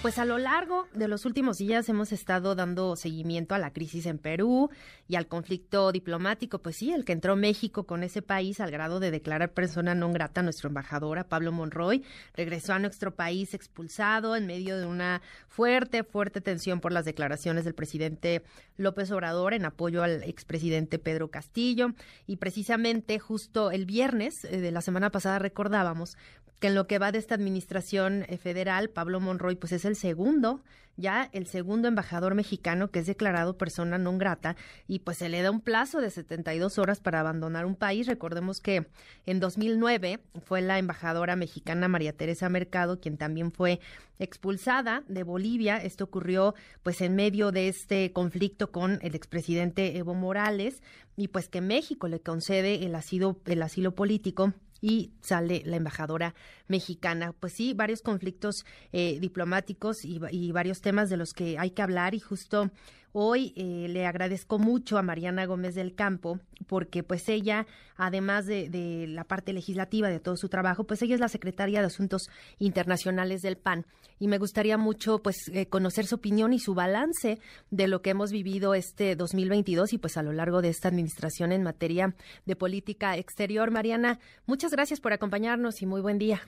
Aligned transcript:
Pues 0.00 0.20
a 0.20 0.24
lo 0.24 0.38
largo 0.38 0.86
de 0.94 1.08
los 1.08 1.24
últimos 1.24 1.58
días 1.58 1.88
hemos 1.88 2.12
estado 2.12 2.54
dando 2.54 2.94
seguimiento 2.94 3.56
a 3.56 3.58
la 3.58 3.72
crisis 3.72 4.06
en 4.06 4.18
Perú 4.18 4.70
y 5.08 5.16
al 5.16 5.26
conflicto 5.26 5.90
diplomático, 5.90 6.60
pues 6.60 6.76
sí, 6.76 6.92
el 6.92 7.04
que 7.04 7.12
entró 7.12 7.34
México 7.34 7.82
con 7.84 8.04
ese 8.04 8.22
país 8.22 8.60
al 8.60 8.70
grado 8.70 9.00
de 9.00 9.10
declarar 9.10 9.52
persona 9.52 9.96
non 9.98 10.14
grata 10.14 10.38
a 10.38 10.46
nuestro 10.46 10.70
embajador, 10.70 11.18
a 11.18 11.26
Pablo 11.26 11.50
Monroy, 11.50 12.06
regresó 12.38 12.74
a 12.74 12.78
nuestro 12.78 13.16
país 13.16 13.54
expulsado 13.54 14.36
en 14.36 14.46
medio 14.46 14.78
de 14.78 14.86
una 14.86 15.20
fuerte, 15.48 16.04
fuerte 16.04 16.40
tensión 16.40 16.78
por 16.78 16.92
las 16.92 17.04
declaraciones 17.04 17.64
del 17.64 17.74
presidente 17.74 18.44
López 18.76 19.10
Obrador 19.10 19.52
en 19.52 19.64
apoyo 19.64 20.04
al 20.04 20.22
expresidente 20.22 21.00
Pedro 21.00 21.32
Castillo. 21.32 21.90
Y 22.24 22.36
precisamente 22.36 23.18
justo 23.18 23.72
el 23.72 23.84
viernes 23.84 24.44
eh, 24.44 24.60
de 24.60 24.70
la 24.70 24.80
semana 24.80 25.10
pasada 25.10 25.40
recordábamos 25.40 26.16
que 26.60 26.68
en 26.68 26.74
lo 26.74 26.86
que 26.86 26.98
va 26.98 27.12
de 27.12 27.18
esta 27.18 27.34
administración 27.34 28.24
eh, 28.28 28.38
federal, 28.38 28.90
Pablo 28.90 29.20
Monroy, 29.20 29.56
pues 29.56 29.72
es 29.72 29.84
el 29.84 29.96
segundo, 29.96 30.62
ya 30.98 31.30
el 31.32 31.46
segundo 31.46 31.88
embajador 31.88 32.34
mexicano 32.34 32.90
que 32.90 32.98
es 32.98 33.06
declarado 33.06 33.56
persona 33.56 33.96
non 33.96 34.18
grata 34.18 34.56
y 34.90 34.98
pues 34.98 35.18
se 35.22 35.30
le 35.30 35.40
da 35.40 35.54
un 35.54 35.62
plazo 35.62 36.02
de 36.02 36.10
72 36.10 36.76
horas 36.76 36.98
para 36.98 37.20
abandonar 37.20 37.64
un 37.64 37.76
país. 37.76 38.06
Recordemos 38.08 38.60
que 38.60 38.90
en 39.24 39.38
2009 39.38 40.18
fue 40.44 40.60
la 40.60 40.78
embajadora 40.78 41.36
mexicana 41.36 41.86
María 41.86 42.12
Teresa 42.12 42.48
Mercado 42.48 42.98
quien 42.98 43.16
también 43.16 43.52
fue 43.52 43.78
expulsada 44.18 45.04
de 45.06 45.22
Bolivia. 45.22 45.78
Esto 45.78 46.02
ocurrió 46.02 46.56
pues 46.82 47.00
en 47.00 47.14
medio 47.14 47.52
de 47.52 47.68
este 47.68 48.12
conflicto 48.12 48.72
con 48.72 48.98
el 49.02 49.14
expresidente 49.14 49.96
Evo 49.96 50.14
Morales 50.14 50.82
y 51.16 51.28
pues 51.28 51.48
que 51.48 51.60
México 51.60 52.08
le 52.08 52.20
concede 52.20 52.84
el 52.84 52.96
asilo, 52.96 53.38
el 53.46 53.62
asilo 53.62 53.94
político 53.94 54.52
y 54.80 55.12
sale 55.20 55.62
la 55.64 55.76
embajadora 55.76 56.34
mexicana. 56.66 57.32
Pues 57.38 57.52
sí, 57.52 57.74
varios 57.74 58.02
conflictos 58.02 58.64
eh, 58.92 59.18
diplomáticos 59.20 60.04
y, 60.04 60.20
y, 60.30 60.52
varios 60.52 60.80
temas 60.80 61.10
de 61.10 61.16
los 61.16 61.32
que 61.32 61.58
hay 61.58 61.70
que 61.70 61.82
hablar 61.82 62.14
y 62.14 62.20
justo 62.20 62.70
Hoy 63.12 63.52
eh, 63.56 63.88
le 63.88 64.06
agradezco 64.06 64.58
mucho 64.58 64.98
a 64.98 65.02
Mariana 65.02 65.46
Gómez 65.46 65.74
del 65.74 65.94
Campo 65.94 66.38
porque 66.66 67.02
pues 67.02 67.28
ella, 67.28 67.66
además 67.96 68.46
de, 68.46 68.68
de, 68.68 69.06
la 69.06 69.24
parte 69.24 69.52
legislativa 69.52 70.08
de 70.08 70.20
todo 70.20 70.36
su 70.36 70.48
trabajo, 70.48 70.84
pues 70.84 71.00
ella 71.02 71.14
es 71.14 71.20
la 71.20 71.28
secretaria 71.28 71.80
de 71.80 71.86
Asuntos 71.86 72.28
Internacionales 72.58 73.40
del 73.40 73.56
PAN 73.56 73.86
y 74.18 74.28
me 74.28 74.38
gustaría 74.38 74.76
mucho 74.76 75.20
pues 75.20 75.48
eh, 75.54 75.66
conocer 75.66 76.04
su 76.04 76.16
opinión 76.16 76.52
y 76.52 76.58
su 76.58 76.74
balance 76.74 77.38
de 77.70 77.88
lo 77.88 78.02
que 78.02 78.10
hemos 78.10 78.30
vivido 78.30 78.74
este 78.74 79.16
2022 79.16 79.92
y 79.94 79.98
pues 79.98 80.16
a 80.16 80.22
lo 80.22 80.32
largo 80.32 80.60
de 80.60 80.68
esta 80.68 80.88
administración 80.88 81.52
en 81.52 81.62
materia 81.62 82.14
de 82.44 82.56
política 82.56 83.16
exterior. 83.16 83.70
Mariana, 83.70 84.18
muchas 84.46 84.72
gracias 84.72 85.00
por 85.00 85.12
acompañarnos 85.12 85.82
y 85.82 85.86
muy 85.86 86.00
buen 86.00 86.18
día. 86.18 86.40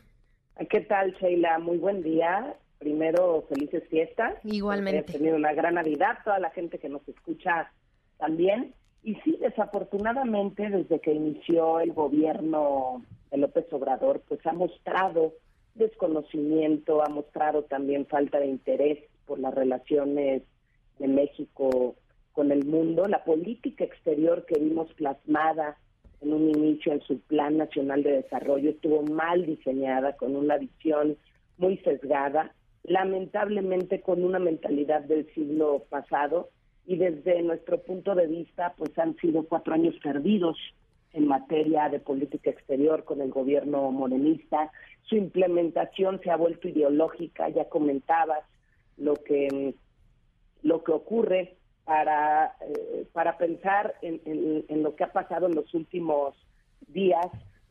¿Qué 0.68 0.80
tal, 0.80 1.14
Sheila? 1.14 1.58
Muy 1.58 1.78
buen 1.78 2.02
día 2.02 2.54
primero 2.80 3.44
felices 3.48 3.84
fiestas. 3.88 4.34
Igualmente. 4.42 5.12
He 5.12 5.18
tenido 5.18 5.36
una 5.36 5.52
gran 5.52 5.74
Navidad, 5.74 6.18
toda 6.24 6.40
la 6.40 6.50
gente 6.50 6.78
que 6.78 6.88
nos 6.88 7.06
escucha 7.06 7.70
también. 8.18 8.74
Y 9.04 9.14
sí, 9.16 9.38
desafortunadamente, 9.40 10.68
desde 10.68 10.98
que 11.00 11.12
inició 11.12 11.80
el 11.80 11.92
gobierno 11.92 13.04
de 13.30 13.36
López 13.36 13.72
Obrador, 13.72 14.22
pues 14.26 14.44
ha 14.46 14.52
mostrado 14.52 15.34
desconocimiento, 15.74 17.02
ha 17.04 17.08
mostrado 17.08 17.62
también 17.62 18.06
falta 18.06 18.40
de 18.40 18.46
interés 18.46 18.98
por 19.26 19.38
las 19.38 19.54
relaciones 19.54 20.42
de 20.98 21.08
México 21.08 21.94
con 22.32 22.50
el 22.50 22.64
mundo. 22.64 23.06
La 23.06 23.24
política 23.24 23.84
exterior 23.84 24.44
que 24.46 24.58
vimos 24.58 24.92
plasmada 24.94 25.76
en 26.22 26.32
un 26.32 26.48
inicio 26.48 26.92
en 26.92 27.00
su 27.02 27.20
Plan 27.20 27.58
Nacional 27.58 28.02
de 28.02 28.22
Desarrollo 28.22 28.70
estuvo 28.70 29.02
mal 29.02 29.44
diseñada, 29.46 30.16
con 30.16 30.34
una 30.34 30.56
visión 30.56 31.16
muy 31.58 31.78
sesgada 31.78 32.54
lamentablemente 32.90 34.00
con 34.00 34.24
una 34.24 34.40
mentalidad 34.40 35.02
del 35.02 35.32
siglo 35.32 35.84
pasado 35.88 36.50
y 36.86 36.96
desde 36.96 37.40
nuestro 37.40 37.80
punto 37.82 38.16
de 38.16 38.26
vista 38.26 38.74
pues 38.76 38.98
han 38.98 39.16
sido 39.18 39.44
cuatro 39.44 39.74
años 39.74 39.94
perdidos 40.02 40.56
en 41.12 41.28
materia 41.28 41.88
de 41.88 42.00
política 42.00 42.50
exterior 42.50 43.04
con 43.04 43.20
el 43.20 43.30
gobierno 43.30 43.92
morenista. 43.92 44.72
Su 45.02 45.14
implementación 45.14 46.20
se 46.20 46.32
ha 46.32 46.36
vuelto 46.36 46.66
ideológica, 46.66 47.48
ya 47.48 47.68
comentabas 47.68 48.42
lo 48.96 49.14
que 49.14 49.74
lo 50.62 50.82
que 50.82 50.90
ocurre 50.90 51.54
para, 51.84 52.56
eh, 52.60 53.06
para 53.12 53.38
pensar 53.38 53.94
en, 54.02 54.20
en, 54.68 54.82
lo 54.82 54.96
que 54.96 55.04
ha 55.04 55.12
pasado 55.12 55.46
en 55.46 55.54
los 55.54 55.72
últimos 55.74 56.34
días, 56.88 57.26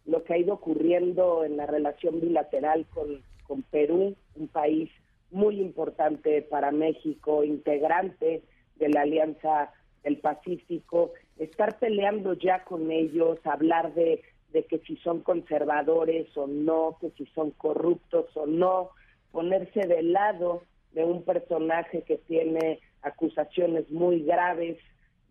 lo 0.06 0.24
que 0.24 0.34
ha 0.34 0.38
ido 0.38 0.54
ocurriendo 0.54 1.44
en 1.44 1.58
la 1.58 1.66
relación 1.66 2.22
bilateral 2.22 2.86
con, 2.94 3.22
con 3.46 3.62
Perú, 3.64 4.16
un 4.36 4.48
país 4.48 4.90
muy 5.32 5.60
importante 5.60 6.42
para 6.42 6.72
México, 6.72 7.44
integrante 7.44 8.44
de 8.76 8.90
la 8.90 9.02
Alianza 9.02 9.72
del 10.04 10.18
Pacífico, 10.18 11.12
estar 11.38 11.78
peleando 11.80 12.34
ya 12.34 12.64
con 12.64 12.92
ellos, 12.92 13.40
hablar 13.46 13.94
de, 13.94 14.22
de 14.52 14.64
que 14.64 14.80
si 14.80 14.96
son 14.98 15.22
conservadores 15.22 16.36
o 16.38 16.48
no, 16.48 16.98
que 17.00 17.12
si 17.12 17.26
son 17.28 17.52
corruptos 17.52 18.26
o 18.36 18.46
no, 18.46 18.92
ponerse 19.32 19.82
del 19.88 20.14
lado 20.14 20.64
de 20.94 21.04
un 21.04 21.24
personaje 21.24 22.02
que 22.04 22.18
tiene 22.18 22.80
acusaciones 23.02 23.90
muy 23.92 24.24
graves 24.24 24.78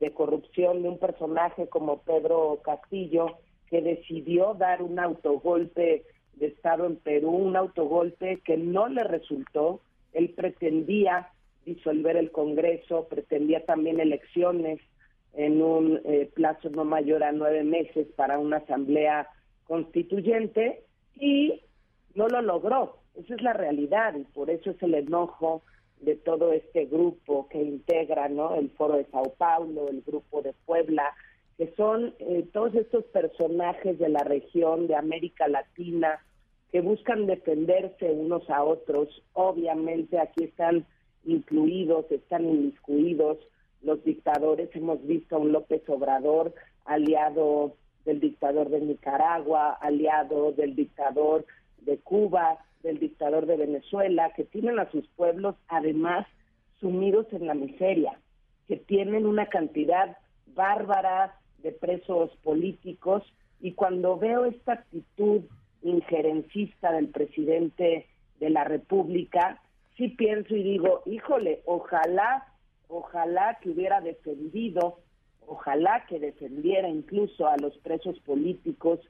de 0.01 0.13
corrupción, 0.13 0.83
de 0.83 0.89
un 0.91 0.99
personaje 0.99 1.69
como 1.69 1.99
Pedro 2.03 2.61
Castillo, 2.63 3.39
que 3.69 3.83
decidió 3.83 4.55
dar 4.55 4.83
un 4.83 4.99
autogolpe 4.99 6.05
de 6.35 6.47
Estado 6.47 6.87
en 6.87 6.97
Perú, 6.97 7.31
un 7.31 7.57
autogolpe 7.57 8.41
que 8.45 8.57
no 8.57 8.89
le 8.89 9.03
resultó, 9.05 9.81
él 10.13 10.31
pretendía 10.31 11.29
disolver 11.65 12.17
el 12.17 12.31
Congreso, 12.31 13.09
pretendía 13.09 13.65
también 13.65 14.01
elecciones 14.01 14.81
en 15.35 15.63
un 15.63 16.01
eh, 16.05 16.31
plazo 16.35 16.71
no 16.71 16.85
mayor 16.85 17.23
a 17.23 17.33
nueve 17.33 17.63
meses 17.63 18.07
para 18.17 18.39
una 18.39 18.59
asamblea 18.59 19.29
constituyente 19.67 20.83
y 21.17 21.61
no 22.15 22.29
lo 22.29 22.43
logró. 22.43 22.99
Esa 23.15 23.35
es 23.35 23.43
la 23.43 23.53
realidad 23.53 24.15
y 24.17 24.25
por 24.25 24.51
eso 24.51 24.71
es 24.71 24.83
el 24.83 24.95
enojo 24.95 25.63
de 26.01 26.17
todo 26.17 26.53
este 26.53 26.87
grupo 26.87 27.49
que 27.49 27.61
integra 27.61 28.29
¿no? 28.29 28.55
el 28.55 28.71
Foro 28.71 28.97
de 28.97 29.05
Sao 29.07 29.35
Paulo, 29.37 29.89
el 29.89 30.03
Grupo 30.03 30.43
de 30.43 30.55
Puebla, 30.65 31.15
que 31.57 31.73
son 31.77 32.15
eh, 32.21 32.47
todos 32.53 32.75
estos 32.75 33.05
personajes 33.07 33.99
de 33.99 34.09
la 34.09 34.21
región 34.21 34.87
de 34.87 34.95
América 34.95 35.49
Latina, 35.49 36.25
que 36.71 36.81
buscan 36.81 37.27
defenderse 37.27 38.11
unos 38.11 38.49
a 38.51 38.63
otros. 38.63 39.09
Obviamente 39.33 40.19
aquí 40.19 40.45
están 40.45 40.87
incluidos, 41.25 42.11
están 42.11 42.45
inmiscuidos 42.45 43.39
los 43.83 44.03
dictadores. 44.05 44.69
Hemos 44.75 45.05
visto 45.07 45.37
a 45.37 45.39
un 45.39 45.53
López 45.53 45.83
Obrador 45.89 46.55
aliado 46.85 47.75
del 48.05 48.21
dictador 48.21 48.71
de 48.71 48.81
Nicaragua, 48.81 49.73
aliado 49.81 50.53
del 50.53 50.75
dictador 50.75 51.45
de 51.83 51.99
Cuba, 51.99 52.59
del 52.83 52.99
dictador 52.99 53.47
de 53.47 53.57
Venezuela, 53.57 54.33
que 54.35 54.45
tienen 54.45 54.79
a 54.79 54.91
sus 54.91 55.07
pueblos 55.09 55.57
además 55.69 56.27
sumidos 56.81 57.27
en 57.33 57.47
la 57.47 57.55
miseria, 57.55 58.19
que 58.67 58.77
tienen 58.77 59.27
una 59.27 59.47
cantidad 59.47 60.17
bárbara 60.55 61.39
de 61.59 61.73
presos 61.73 62.31
políticos 62.43 63.23
y 63.61 63.73
cuando 63.73 64.17
veo 64.17 64.45
esta 64.45 64.75
actitud 64.75 65.43
injerencista 65.83 66.93
del 66.93 67.09
presidente 67.09 68.07
de 68.41 68.51
la 68.51 68.65
República, 68.65 69.61
sí 69.97 70.09
pienso 70.09 70.55
y 70.55 70.63
digo, 70.63 71.03
híjole, 71.07 71.63
ojalá, 71.67 72.47
ojalá 72.89 73.59
que 73.61 73.71
hubiera 73.71 74.01
defendido, 74.01 75.01
ojalá 75.47 76.07
que 76.09 76.19
defendiera 76.19 76.89
incluso 76.89 77.47
a 77.47 77.57
los 77.57 77.77
presos 77.79 78.19
políticos 78.21 79.01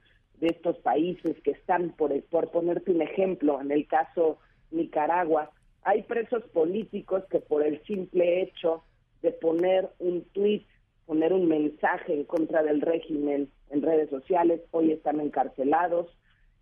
de 0.40 0.48
estos 0.48 0.78
países 0.78 1.36
que 1.42 1.50
están, 1.52 1.90
por, 1.90 2.22
por 2.24 2.50
ponerte 2.50 2.92
un 2.92 3.02
ejemplo, 3.02 3.60
en 3.60 3.70
el 3.72 3.86
caso 3.86 4.38
Nicaragua, 4.70 5.50
hay 5.82 6.02
presos 6.02 6.42
políticos 6.52 7.24
que 7.30 7.40
por 7.40 7.64
el 7.64 7.82
simple 7.84 8.42
hecho 8.42 8.82
de 9.22 9.32
poner 9.32 9.88
un 9.98 10.22
tuit, 10.32 10.66
poner 11.06 11.32
un 11.32 11.48
mensaje 11.48 12.12
en 12.12 12.24
contra 12.24 12.62
del 12.62 12.80
régimen 12.80 13.50
en 13.70 13.82
redes 13.82 14.10
sociales, 14.10 14.60
hoy 14.70 14.92
están 14.92 15.20
encarcelados, 15.20 16.08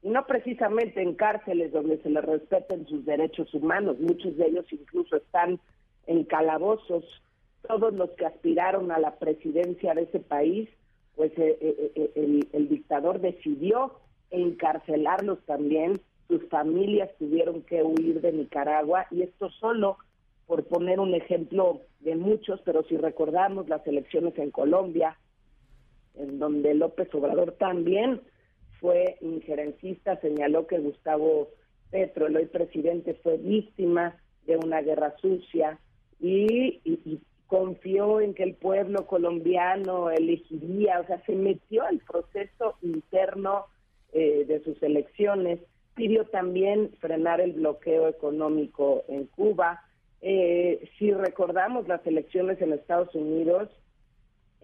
no 0.06 0.24
precisamente 0.24 1.02
en 1.02 1.14
cárceles 1.14 1.72
donde 1.72 1.98
se 1.98 2.10
les 2.10 2.24
respeten 2.24 2.86
sus 2.86 3.04
derechos 3.04 3.52
humanos, 3.52 3.98
muchos 3.98 4.36
de 4.36 4.46
ellos 4.46 4.64
incluso 4.70 5.16
están 5.16 5.58
en 6.06 6.24
calabozos. 6.24 7.04
Todos 7.66 7.92
los 7.92 8.10
que 8.10 8.26
aspiraron 8.26 8.92
a 8.92 9.00
la 9.00 9.16
presidencia 9.16 9.94
de 9.94 10.02
ese 10.02 10.20
país, 10.20 10.68
pues 11.16 11.32
eh, 11.36 11.58
eh, 11.60 11.92
eh, 11.96 12.10
el, 12.14 12.48
el 12.52 12.68
dictador 12.68 13.20
decidió 13.20 13.98
encarcelarlos 14.30 15.40
también, 15.44 16.00
sus 16.28 16.48
familias 16.48 17.10
tuvieron 17.18 17.62
que 17.62 17.82
huir 17.82 18.20
de 18.20 18.32
Nicaragua 18.32 19.06
y 19.10 19.22
esto 19.22 19.50
solo 19.50 19.98
por 20.46 20.64
poner 20.64 21.00
un 21.00 21.14
ejemplo 21.14 21.80
de 22.00 22.14
muchos, 22.14 22.60
pero 22.64 22.84
si 22.84 22.96
recordamos 22.96 23.68
las 23.68 23.84
elecciones 23.86 24.38
en 24.38 24.52
Colombia, 24.52 25.18
en 26.14 26.38
donde 26.38 26.74
López 26.74 27.12
Obrador 27.12 27.52
también 27.52 28.20
fue 28.80 29.16
injerencista 29.20 30.20
señaló 30.20 30.66
que 30.66 30.78
Gustavo 30.78 31.48
Petro, 31.90 32.26
el 32.26 32.36
hoy 32.36 32.46
presidente, 32.46 33.14
fue 33.22 33.36
víctima 33.36 34.16
de 34.46 34.56
una 34.56 34.80
guerra 34.82 35.14
sucia 35.20 35.78
y, 36.20 36.80
confió 37.46 38.20
en 38.20 38.34
que 38.34 38.42
el 38.42 38.54
pueblo 38.54 39.06
colombiano 39.06 40.10
elegiría, 40.10 40.98
o 40.98 41.06
sea, 41.06 41.22
se 41.26 41.32
metió 41.36 41.84
al 41.84 42.00
proceso 42.00 42.76
interno 42.82 43.66
eh, 44.12 44.44
de 44.48 44.64
sus 44.64 44.82
elecciones, 44.82 45.60
pidió 45.94 46.24
también 46.24 46.90
frenar 46.98 47.40
el 47.40 47.52
bloqueo 47.52 48.08
económico 48.08 49.04
en 49.06 49.26
Cuba. 49.26 49.84
Eh, 50.22 50.90
si 50.98 51.12
recordamos 51.12 51.86
las 51.86 52.04
elecciones 52.04 52.60
en 52.60 52.72
Estados 52.72 53.14
Unidos, 53.14 53.70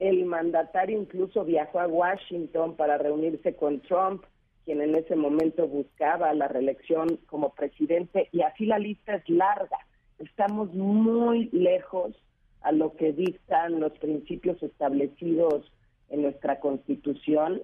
el 0.02 0.24
mandatario 0.24 1.00
incluso 1.00 1.44
viajó 1.44 1.78
a 1.78 1.86
Washington 1.86 2.74
para 2.74 2.98
reunirse 2.98 3.54
con 3.54 3.80
Trump, 3.82 4.24
quien 4.64 4.80
en 4.80 4.96
ese 4.96 5.14
momento 5.14 5.68
buscaba 5.68 6.34
la 6.34 6.48
reelección 6.48 7.18
como 7.26 7.54
presidente, 7.54 8.28
y 8.32 8.42
así 8.42 8.66
la 8.66 8.80
lista 8.80 9.14
es 9.14 9.28
larga. 9.28 9.78
Estamos 10.18 10.74
muy 10.74 11.48
lejos 11.52 12.16
a 12.62 12.72
lo 12.72 12.96
que 12.96 13.12
dictan 13.12 13.78
los 13.78 13.92
principios 13.98 14.60
establecidos 14.62 15.70
en 16.08 16.22
nuestra 16.22 16.58
Constitución 16.58 17.62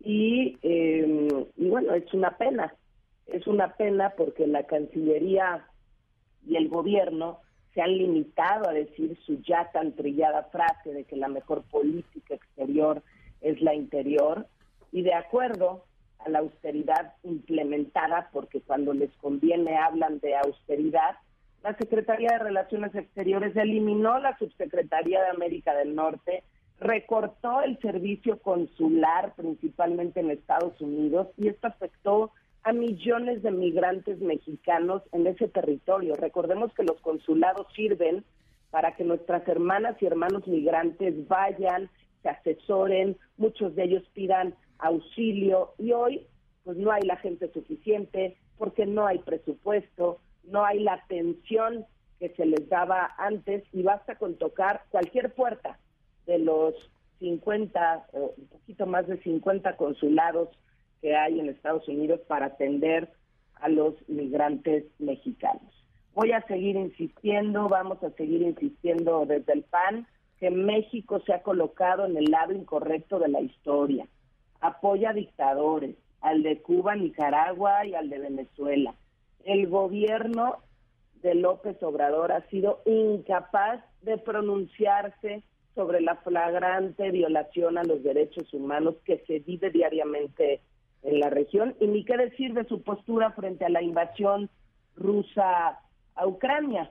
y, 0.00 0.56
em, 0.62 1.28
y 1.58 1.68
bueno, 1.68 1.92
es 1.92 2.12
una 2.14 2.38
pena, 2.38 2.74
es 3.26 3.46
una 3.46 3.74
pena 3.74 4.14
porque 4.16 4.46
la 4.46 4.62
Cancillería 4.64 5.66
y 6.46 6.56
el 6.56 6.68
gobierno 6.68 7.40
se 7.76 7.82
han 7.82 7.98
limitado 7.98 8.70
a 8.70 8.72
decir 8.72 9.18
su 9.26 9.42
ya 9.42 9.70
tan 9.70 9.92
trillada 9.92 10.44
frase 10.44 10.94
de 10.94 11.04
que 11.04 11.14
la 11.14 11.28
mejor 11.28 11.62
política 11.64 12.34
exterior 12.34 13.02
es 13.42 13.60
la 13.60 13.74
interior 13.74 14.46
y 14.92 15.02
de 15.02 15.12
acuerdo 15.12 15.84
a 16.20 16.30
la 16.30 16.38
austeridad 16.38 17.12
implementada, 17.22 18.30
porque 18.32 18.62
cuando 18.62 18.94
les 18.94 19.12
conviene 19.18 19.76
hablan 19.76 20.20
de 20.20 20.34
austeridad, 20.36 21.16
la 21.62 21.76
Secretaría 21.76 22.30
de 22.30 22.38
Relaciones 22.38 22.94
Exteriores 22.94 23.54
eliminó 23.54 24.18
la 24.20 24.38
Subsecretaría 24.38 25.22
de 25.22 25.28
América 25.28 25.74
del 25.74 25.94
Norte, 25.94 26.44
recortó 26.80 27.60
el 27.60 27.78
servicio 27.80 28.38
consular, 28.38 29.34
principalmente 29.36 30.20
en 30.20 30.30
Estados 30.30 30.80
Unidos, 30.80 31.28
y 31.36 31.48
esto 31.48 31.66
afectó 31.66 32.30
a 32.66 32.72
millones 32.72 33.44
de 33.44 33.52
migrantes 33.52 34.20
mexicanos 34.20 35.00
en 35.12 35.24
ese 35.28 35.46
territorio. 35.46 36.16
Recordemos 36.16 36.74
que 36.74 36.82
los 36.82 37.00
consulados 37.00 37.68
sirven 37.76 38.24
para 38.70 38.96
que 38.96 39.04
nuestras 39.04 39.46
hermanas 39.46 39.96
y 40.00 40.06
hermanos 40.06 40.48
migrantes 40.48 41.28
vayan, 41.28 41.88
se 42.24 42.28
asesoren, 42.28 43.16
muchos 43.36 43.76
de 43.76 43.84
ellos 43.84 44.02
pidan 44.14 44.56
auxilio 44.78 45.74
y 45.78 45.92
hoy 45.92 46.26
pues 46.64 46.76
no 46.76 46.90
hay 46.90 47.02
la 47.02 47.16
gente 47.18 47.52
suficiente 47.52 48.36
porque 48.58 48.84
no 48.84 49.06
hay 49.06 49.20
presupuesto, 49.20 50.18
no 50.42 50.64
hay 50.64 50.80
la 50.80 50.94
atención 50.94 51.86
que 52.18 52.30
se 52.30 52.46
les 52.46 52.68
daba 52.68 53.14
antes 53.16 53.62
y 53.72 53.84
basta 53.84 54.16
con 54.16 54.34
tocar 54.34 54.82
cualquier 54.90 55.32
puerta 55.34 55.78
de 56.26 56.40
los 56.40 56.74
50 57.20 58.08
o 58.12 58.34
un 58.36 58.46
poquito 58.48 58.86
más 58.86 59.06
de 59.06 59.22
50 59.22 59.76
consulados 59.76 60.48
que 61.06 61.14
hay 61.14 61.38
en 61.38 61.48
Estados 61.48 61.86
Unidos 61.86 62.20
para 62.26 62.46
atender 62.46 63.08
a 63.60 63.68
los 63.68 63.94
migrantes 64.08 64.86
mexicanos. 64.98 65.72
Voy 66.14 66.32
a 66.32 66.44
seguir 66.48 66.74
insistiendo, 66.74 67.68
vamos 67.68 68.02
a 68.02 68.10
seguir 68.10 68.42
insistiendo 68.42 69.24
desde 69.24 69.52
el 69.52 69.62
PAN 69.62 70.08
que 70.40 70.50
México 70.50 71.20
se 71.20 71.32
ha 71.32 71.44
colocado 71.44 72.06
en 72.06 72.16
el 72.16 72.24
lado 72.24 72.54
incorrecto 72.54 73.20
de 73.20 73.28
la 73.28 73.40
historia. 73.40 74.08
Apoya 74.60 75.12
dictadores, 75.12 75.94
al 76.22 76.42
de 76.42 76.60
Cuba, 76.60 76.96
Nicaragua 76.96 77.86
y 77.86 77.94
al 77.94 78.10
de 78.10 78.18
Venezuela. 78.18 78.92
El 79.44 79.68
gobierno 79.68 80.56
de 81.22 81.36
López 81.36 81.80
Obrador 81.84 82.32
ha 82.32 82.44
sido 82.48 82.82
incapaz 82.84 83.80
de 84.02 84.18
pronunciarse 84.18 85.44
sobre 85.76 86.00
la 86.00 86.16
flagrante 86.16 87.12
violación 87.12 87.78
a 87.78 87.84
los 87.84 88.02
derechos 88.02 88.52
humanos 88.52 88.96
que 89.04 89.22
se 89.28 89.38
vive 89.38 89.70
diariamente 89.70 90.62
en 91.02 91.20
la 91.20 91.30
región 91.30 91.74
y 91.80 91.86
ni 91.86 92.04
qué 92.04 92.16
decir 92.16 92.54
de 92.54 92.64
su 92.64 92.82
postura 92.82 93.30
frente 93.32 93.64
a 93.64 93.70
la 93.70 93.82
invasión 93.82 94.50
rusa 94.96 95.80
a 96.14 96.26
Ucrania. 96.26 96.90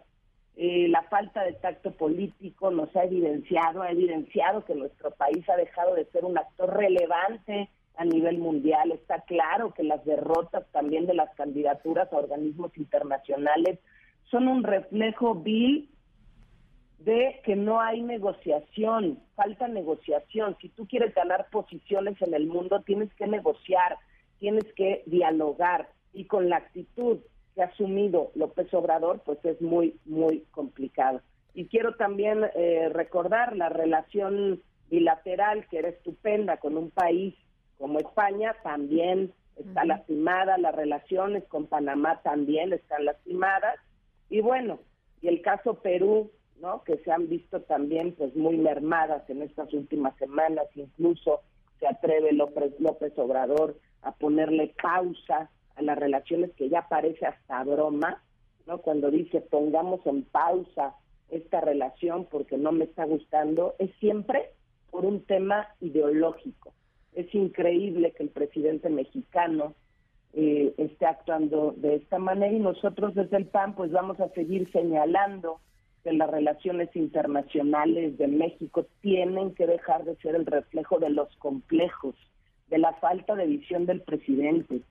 Eh, 0.57 0.87
la 0.87 1.03
falta 1.03 1.43
de 1.43 1.53
tacto 1.53 1.91
político 1.91 2.71
nos 2.71 2.95
ha 2.95 3.03
evidenciado, 3.03 3.81
ha 3.81 3.91
evidenciado 3.91 4.63
que 4.63 4.73
nuestro 4.73 5.11
país 5.11 5.47
ha 5.49 5.57
dejado 5.57 5.95
de 5.95 6.05
ser 6.05 6.23
un 6.23 6.37
actor 6.37 6.73
relevante 6.77 7.69
a 7.97 8.05
nivel 8.05 8.37
mundial. 8.37 8.91
Está 8.91 9.21
claro 9.21 9.73
que 9.73 9.83
las 9.83 10.03
derrotas 10.05 10.65
también 10.71 11.07
de 11.07 11.13
las 11.13 11.33
candidaturas 11.35 12.11
a 12.11 12.17
organismos 12.17 12.75
internacionales 12.77 13.79
son 14.31 14.47
un 14.47 14.63
reflejo 14.63 15.35
vil 15.35 15.89
de 17.05 17.39
que 17.43 17.55
no 17.55 17.79
hay 17.79 18.01
negociación, 18.01 19.19
falta 19.35 19.67
negociación. 19.67 20.57
Si 20.59 20.69
tú 20.69 20.87
quieres 20.87 21.13
ganar 21.13 21.47
posiciones 21.51 22.19
en 22.19 22.33
el 22.33 22.47
mundo, 22.47 22.81
tienes 22.81 23.13
que 23.13 23.27
negociar, 23.27 23.97
tienes 24.39 24.65
que 24.73 25.03
dialogar 25.05 25.87
y 26.13 26.25
con 26.25 26.49
la 26.49 26.57
actitud 26.57 27.19
que 27.53 27.61
ha 27.61 27.67
asumido 27.67 28.31
López 28.33 28.73
Obrador, 28.73 29.21
pues 29.23 29.37
es 29.45 29.61
muy, 29.61 29.99
muy 30.05 30.45
complicado. 30.49 31.21
Y 31.53 31.67
quiero 31.67 31.95
también 31.95 32.43
eh, 32.55 32.89
recordar 32.91 33.55
la 33.55 33.69
relación 33.69 34.63
bilateral 34.89 35.67
que 35.69 35.77
era 35.77 35.89
estupenda 35.89 36.57
con 36.57 36.75
un 36.75 36.89
país 36.89 37.35
como 37.77 37.99
España, 37.99 38.55
también 38.63 39.31
está 39.57 39.85
lastimada, 39.85 40.57
las 40.57 40.73
relaciones 40.73 41.43
con 41.45 41.67
Panamá 41.67 42.19
también 42.23 42.73
están 42.73 43.05
lastimadas. 43.05 43.75
Y 44.27 44.41
bueno, 44.41 44.79
y 45.21 45.27
el 45.27 45.43
caso 45.43 45.75
Perú, 45.75 46.31
¿no? 46.61 46.83
que 46.83 46.97
se 46.99 47.11
han 47.11 47.27
visto 47.27 47.61
también 47.61 48.13
pues 48.13 48.35
muy 48.35 48.57
mermadas 48.57 49.29
en 49.29 49.41
estas 49.41 49.73
últimas 49.73 50.15
semanas, 50.17 50.65
incluso 50.75 51.41
se 51.79 51.87
atreve 51.87 52.31
López, 52.33 52.73
López 52.79 53.13
Obrador 53.17 53.77
a 54.01 54.13
ponerle 54.13 54.73
pausa 54.81 55.49
a 55.75 55.81
las 55.81 55.97
relaciones 55.97 56.51
que 56.55 56.69
ya 56.69 56.87
parece 56.87 57.25
hasta 57.25 57.63
broma, 57.63 58.23
¿no? 58.65 58.79
Cuando 58.79 59.11
dice 59.11 59.41
pongamos 59.41 60.05
en 60.05 60.23
pausa 60.23 60.95
esta 61.29 61.59
relación 61.61 62.25
porque 62.25 62.57
no 62.57 62.71
me 62.71 62.85
está 62.85 63.05
gustando, 63.05 63.75
es 63.79 63.91
siempre 63.99 64.51
por 64.91 65.05
un 65.05 65.25
tema 65.25 65.67
ideológico. 65.81 66.73
Es 67.13 67.33
increíble 67.33 68.11
que 68.11 68.23
el 68.23 68.29
presidente 68.29 68.89
mexicano 68.89 69.73
eh, 70.33 70.73
esté 70.77 71.05
actuando 71.05 71.73
de 71.77 71.95
esta 71.95 72.19
manera 72.19 72.53
y 72.53 72.59
nosotros 72.59 73.15
desde 73.15 73.37
el 73.37 73.47
PAN 73.47 73.75
pues 73.75 73.91
vamos 73.91 74.19
a 74.19 74.29
seguir 74.29 74.71
señalando 74.71 75.59
que 76.05 76.13
las 76.13 76.29
relaciones 76.29 76.95
internacionales 76.95 78.15
de 78.19 78.27
México 78.27 78.85
tienen 79.01 79.55
que 79.55 79.65
dejar 79.65 80.03
de 80.05 80.15
ser 80.17 80.35
el 80.35 80.45
reflejo 80.45 80.99
de 80.99 81.09
los 81.09 81.35
complejos, 81.37 82.13
de 82.67 82.77
la 82.77 82.93
falta 82.93 83.33
de 83.33 83.47
visión 83.47 83.87
del 83.87 84.01
presidente, 84.01 84.81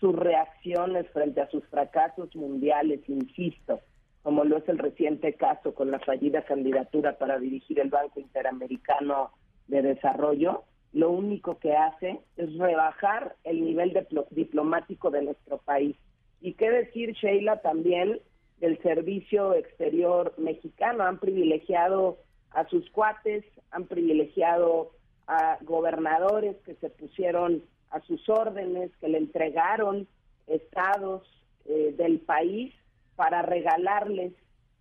sus 0.00 0.16
reacciones 0.16 1.08
frente 1.12 1.40
a 1.40 1.48
sus 1.48 1.64
fracasos 1.68 2.34
mundiales, 2.34 3.08
insisto, 3.08 3.82
como 4.24 4.42
lo 4.42 4.56
es 4.56 4.68
el 4.68 4.78
reciente 4.78 5.34
caso 5.34 5.74
con 5.74 5.92
la 5.92 6.00
fallida 6.00 6.42
candidatura 6.42 7.18
para 7.18 7.38
dirigir 7.38 7.78
el 7.78 7.90
Banco 7.90 8.18
Interamericano 8.18 9.30
de 9.68 9.80
Desarrollo, 9.80 10.64
lo 10.92 11.12
único 11.12 11.56
que 11.60 11.76
hace 11.76 12.18
es 12.36 12.52
rebajar 12.58 13.36
el 13.44 13.64
nivel 13.64 13.96
diplomático 14.30 15.12
de 15.12 15.22
nuestro 15.22 15.58
país. 15.58 15.94
Y 16.40 16.54
qué 16.54 16.68
decir, 16.68 17.12
Sheila, 17.12 17.62
también 17.62 18.18
del 18.58 18.80
servicio 18.82 19.54
exterior 19.54 20.34
mexicano. 20.38 21.04
Han 21.04 21.18
privilegiado 21.18 22.18
a 22.50 22.66
sus 22.68 22.88
cuates, 22.90 23.44
han 23.70 23.86
privilegiado 23.86 24.92
a 25.26 25.58
gobernadores 25.62 26.56
que 26.64 26.74
se 26.76 26.90
pusieron 26.90 27.62
a 27.90 28.00
sus 28.02 28.28
órdenes, 28.28 28.90
que 29.00 29.08
le 29.08 29.18
entregaron 29.18 30.06
estados 30.46 31.22
eh, 31.66 31.94
del 31.96 32.20
país 32.20 32.74
para 33.16 33.42
regalarles 33.42 34.32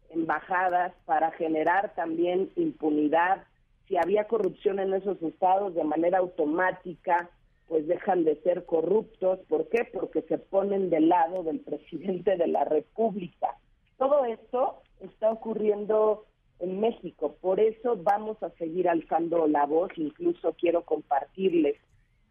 embajadas, 0.10 0.94
para 1.06 1.32
generar 1.32 1.94
también 1.96 2.52
impunidad. 2.56 3.44
Si 3.88 3.98
había 3.98 4.28
corrupción 4.28 4.80
en 4.80 4.94
esos 4.94 5.22
estados 5.22 5.76
de 5.76 5.84
manera 5.84 6.20
automática, 6.20 7.30
pues 7.68 7.88
dejan 7.88 8.24
de 8.24 8.36
ser 8.42 8.66
corruptos. 8.66 9.40
¿Por 9.48 9.70
qué? 9.70 9.88
Porque 9.92 10.22
se 10.24 10.38
ponen 10.38 10.90
del 10.90 11.10
lado 11.10 11.44
del 11.44 11.60
presidente 11.60 12.36
de 12.38 12.48
la 12.48 12.66
República. 12.66 13.56
Todo 13.98 14.26
esto 14.26 14.82
está 15.02 15.32
ocurriendo 15.32 16.26
en 16.60 16.80
México, 16.80 17.36
por 17.42 17.60
eso 17.60 17.98
vamos 17.98 18.42
a 18.42 18.50
seguir 18.52 18.88
alzando 18.88 19.48
la 19.48 19.66
voz, 19.66 19.92
incluso 19.98 20.54
quiero 20.54 20.84
compartirles 20.84 21.78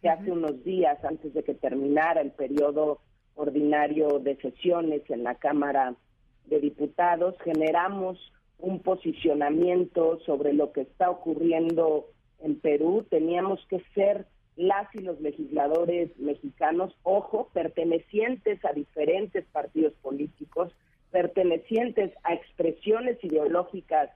que 0.00 0.08
hace 0.08 0.30
unos 0.30 0.64
días, 0.64 1.04
antes 1.04 1.34
de 1.34 1.42
que 1.44 1.54
terminara 1.54 2.20
el 2.20 2.32
periodo 2.32 2.98
ordinario 3.34 4.18
de 4.18 4.36
sesiones 4.36 5.02
en 5.10 5.22
la 5.22 5.34
Cámara 5.34 5.94
de 6.46 6.60
Diputados, 6.60 7.34
generamos 7.44 8.18
un 8.58 8.80
posicionamiento 8.80 10.18
sobre 10.26 10.52
lo 10.52 10.72
que 10.72 10.82
está 10.82 11.10
ocurriendo 11.10 12.06
en 12.40 12.58
Perú. 12.58 13.06
Teníamos 13.10 13.64
que 13.68 13.82
ser 13.94 14.26
las 14.56 14.94
y 14.94 14.98
los 14.98 15.20
legisladores 15.20 16.16
mexicanos, 16.18 16.94
ojo, 17.02 17.48
pertenecientes 17.52 18.64
a 18.64 18.72
diferentes 18.72 19.44
partidos 19.46 19.94
políticos, 20.02 20.72
pertenecientes 21.12 22.12
a 22.24 22.34
expresiones 22.34 23.22
ideológicas 23.22 24.10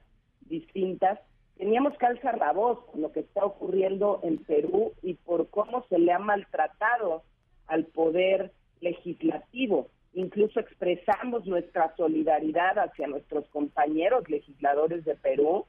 distintas, 0.48 1.20
teníamos 1.56 1.96
que 1.98 2.06
alzar 2.06 2.38
la 2.38 2.52
voz 2.52 2.84
con 2.86 3.02
lo 3.02 3.12
que 3.12 3.20
está 3.20 3.44
ocurriendo 3.44 4.20
en 4.22 4.38
Perú 4.38 4.92
y 5.02 5.14
por 5.14 5.48
cómo 5.50 5.86
se 5.88 5.98
le 5.98 6.12
ha 6.12 6.18
maltratado 6.18 7.22
al 7.66 7.84
poder 7.84 8.52
legislativo. 8.80 9.88
Incluso 10.14 10.60
expresamos 10.60 11.46
nuestra 11.46 11.94
solidaridad 11.96 12.78
hacia 12.78 13.06
nuestros 13.06 13.46
compañeros 13.48 14.28
legisladores 14.28 15.04
de 15.04 15.14
Perú 15.14 15.66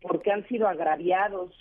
porque 0.00 0.30
han 0.30 0.46
sido 0.46 0.68
agraviados 0.68 1.52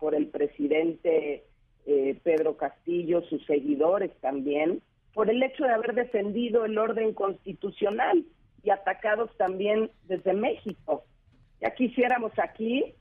por 0.00 0.16
el 0.16 0.26
presidente 0.26 1.44
eh, 1.86 2.18
Pedro 2.24 2.56
Castillo, 2.56 3.22
sus 3.22 3.44
seguidores 3.46 4.10
también, 4.20 4.82
por 5.14 5.30
el 5.30 5.42
hecho 5.42 5.64
de 5.64 5.72
haber 5.72 5.94
defendido 5.94 6.64
el 6.64 6.78
orden 6.78 7.12
constitucional 7.12 8.24
y 8.62 8.70
atacados 8.70 9.30
también 9.36 9.90
desde 10.04 10.32
México. 10.32 11.04
Ya 11.60 11.74
quisiéramos 11.74 12.32
aquí, 12.38 12.94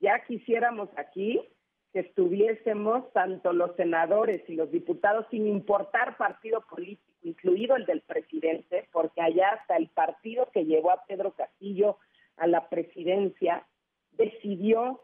ya 0.00 0.24
quisiéramos 0.24 0.88
aquí 0.96 1.40
que 1.92 2.00
estuviésemos 2.00 3.10
tanto 3.12 3.52
los 3.52 3.74
senadores 3.76 4.42
y 4.48 4.54
los 4.54 4.70
diputados 4.70 5.26
sin 5.30 5.46
importar 5.46 6.16
partido 6.16 6.60
político, 6.62 7.12
incluido 7.22 7.74
el 7.74 7.86
del 7.86 8.02
presidente, 8.02 8.88
porque 8.92 9.20
allá 9.22 9.48
hasta 9.48 9.76
el 9.76 9.88
partido 9.88 10.48
que 10.52 10.64
llevó 10.64 10.90
a 10.90 11.04
Pedro 11.06 11.32
Castillo 11.32 11.98
a 12.36 12.46
la 12.46 12.68
presidencia 12.68 13.66
decidió 14.12 15.00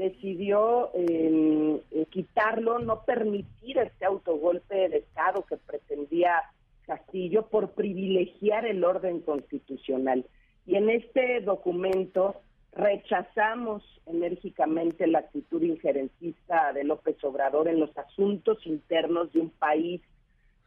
decidió 0.00 0.90
em, 0.94 1.78
eh, 1.90 2.06
quitarlo, 2.08 2.78
no 2.78 3.04
permitir 3.04 3.76
este 3.76 4.06
autogolpe 4.06 4.88
de 4.88 4.98
Estado 4.98 5.44
que 5.46 5.58
pretendía 5.58 6.42
Castillo 6.86 7.48
por 7.48 7.72
privilegiar 7.72 8.64
el 8.64 8.82
orden 8.82 9.20
constitucional. 9.20 10.24
Y 10.66 10.76
en 10.76 10.88
este 10.88 11.42
documento 11.42 12.36
rechazamos 12.72 13.82
enérgicamente 14.06 15.06
la 15.06 15.18
actitud 15.18 15.62
injerencista 15.62 16.72
de 16.72 16.84
López 16.84 17.22
Obrador 17.22 17.68
en 17.68 17.78
los 17.78 17.96
asuntos 17.98 18.66
internos 18.66 19.30
de 19.34 19.40
un 19.40 19.50
país, 19.50 20.00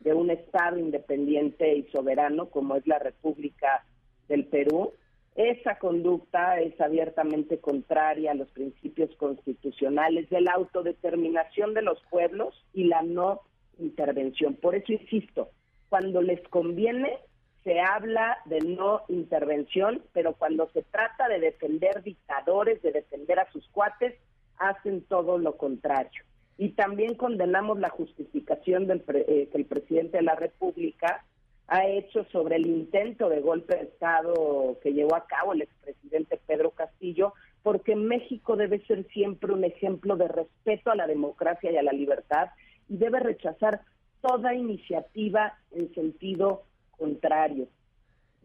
de 0.01 0.13
un 0.13 0.29
Estado 0.29 0.77
independiente 0.77 1.75
y 1.75 1.83
soberano 1.91 2.49
como 2.49 2.75
es 2.75 2.85
la 2.85 2.99
República 2.99 3.83
del 4.27 4.45
Perú, 4.45 4.93
esa 5.35 5.79
conducta 5.79 6.59
es 6.59 6.79
abiertamente 6.79 7.59
contraria 7.59 8.31
a 8.31 8.35
los 8.35 8.49
principios 8.51 9.15
constitucionales 9.15 10.29
de 10.29 10.41
la 10.41 10.53
autodeterminación 10.53 11.73
de 11.73 11.81
los 11.81 11.99
pueblos 12.09 12.53
y 12.73 12.85
la 12.85 13.01
no 13.01 13.41
intervención. 13.79 14.55
Por 14.55 14.75
eso 14.75 14.93
insisto, 14.93 15.49
cuando 15.89 16.21
les 16.21 16.41
conviene 16.49 17.17
se 17.63 17.79
habla 17.79 18.37
de 18.45 18.59
no 18.59 19.03
intervención, 19.07 20.03
pero 20.11 20.33
cuando 20.33 20.69
se 20.71 20.83
trata 20.83 21.29
de 21.29 21.39
defender 21.39 22.03
dictadores, 22.03 22.81
de 22.81 22.91
defender 22.91 23.39
a 23.39 23.49
sus 23.51 23.67
cuates, 23.69 24.15
hacen 24.57 25.01
todo 25.03 25.37
lo 25.37 25.55
contrario. 25.55 26.23
Y 26.57 26.69
también 26.69 27.15
condenamos 27.15 27.79
la 27.79 27.89
justificación 27.89 28.85
del 28.87 29.03
eh, 29.07 29.47
que 29.51 29.57
el 29.57 29.65
presidente 29.65 30.17
de 30.17 30.23
la 30.23 30.35
República 30.35 31.25
ha 31.67 31.87
hecho 31.87 32.25
sobre 32.25 32.57
el 32.57 32.67
intento 32.67 33.29
de 33.29 33.41
golpe 33.41 33.75
de 33.75 33.83
Estado 33.83 34.77
que 34.81 34.93
llevó 34.93 35.15
a 35.15 35.25
cabo 35.25 35.53
el 35.53 35.61
expresidente 35.61 36.39
Pedro 36.45 36.71
Castillo, 36.71 37.33
porque 37.61 37.95
México 37.95 38.55
debe 38.55 38.85
ser 38.85 39.07
siempre 39.07 39.53
un 39.53 39.63
ejemplo 39.63 40.17
de 40.17 40.27
respeto 40.27 40.91
a 40.91 40.95
la 40.95 41.07
democracia 41.07 41.71
y 41.71 41.77
a 41.77 41.83
la 41.83 41.93
libertad 41.93 42.49
y 42.89 42.97
debe 42.97 43.19
rechazar 43.19 43.81
toda 44.21 44.53
iniciativa 44.53 45.57
en 45.71 45.93
sentido 45.93 46.63
contrario. 46.97 47.67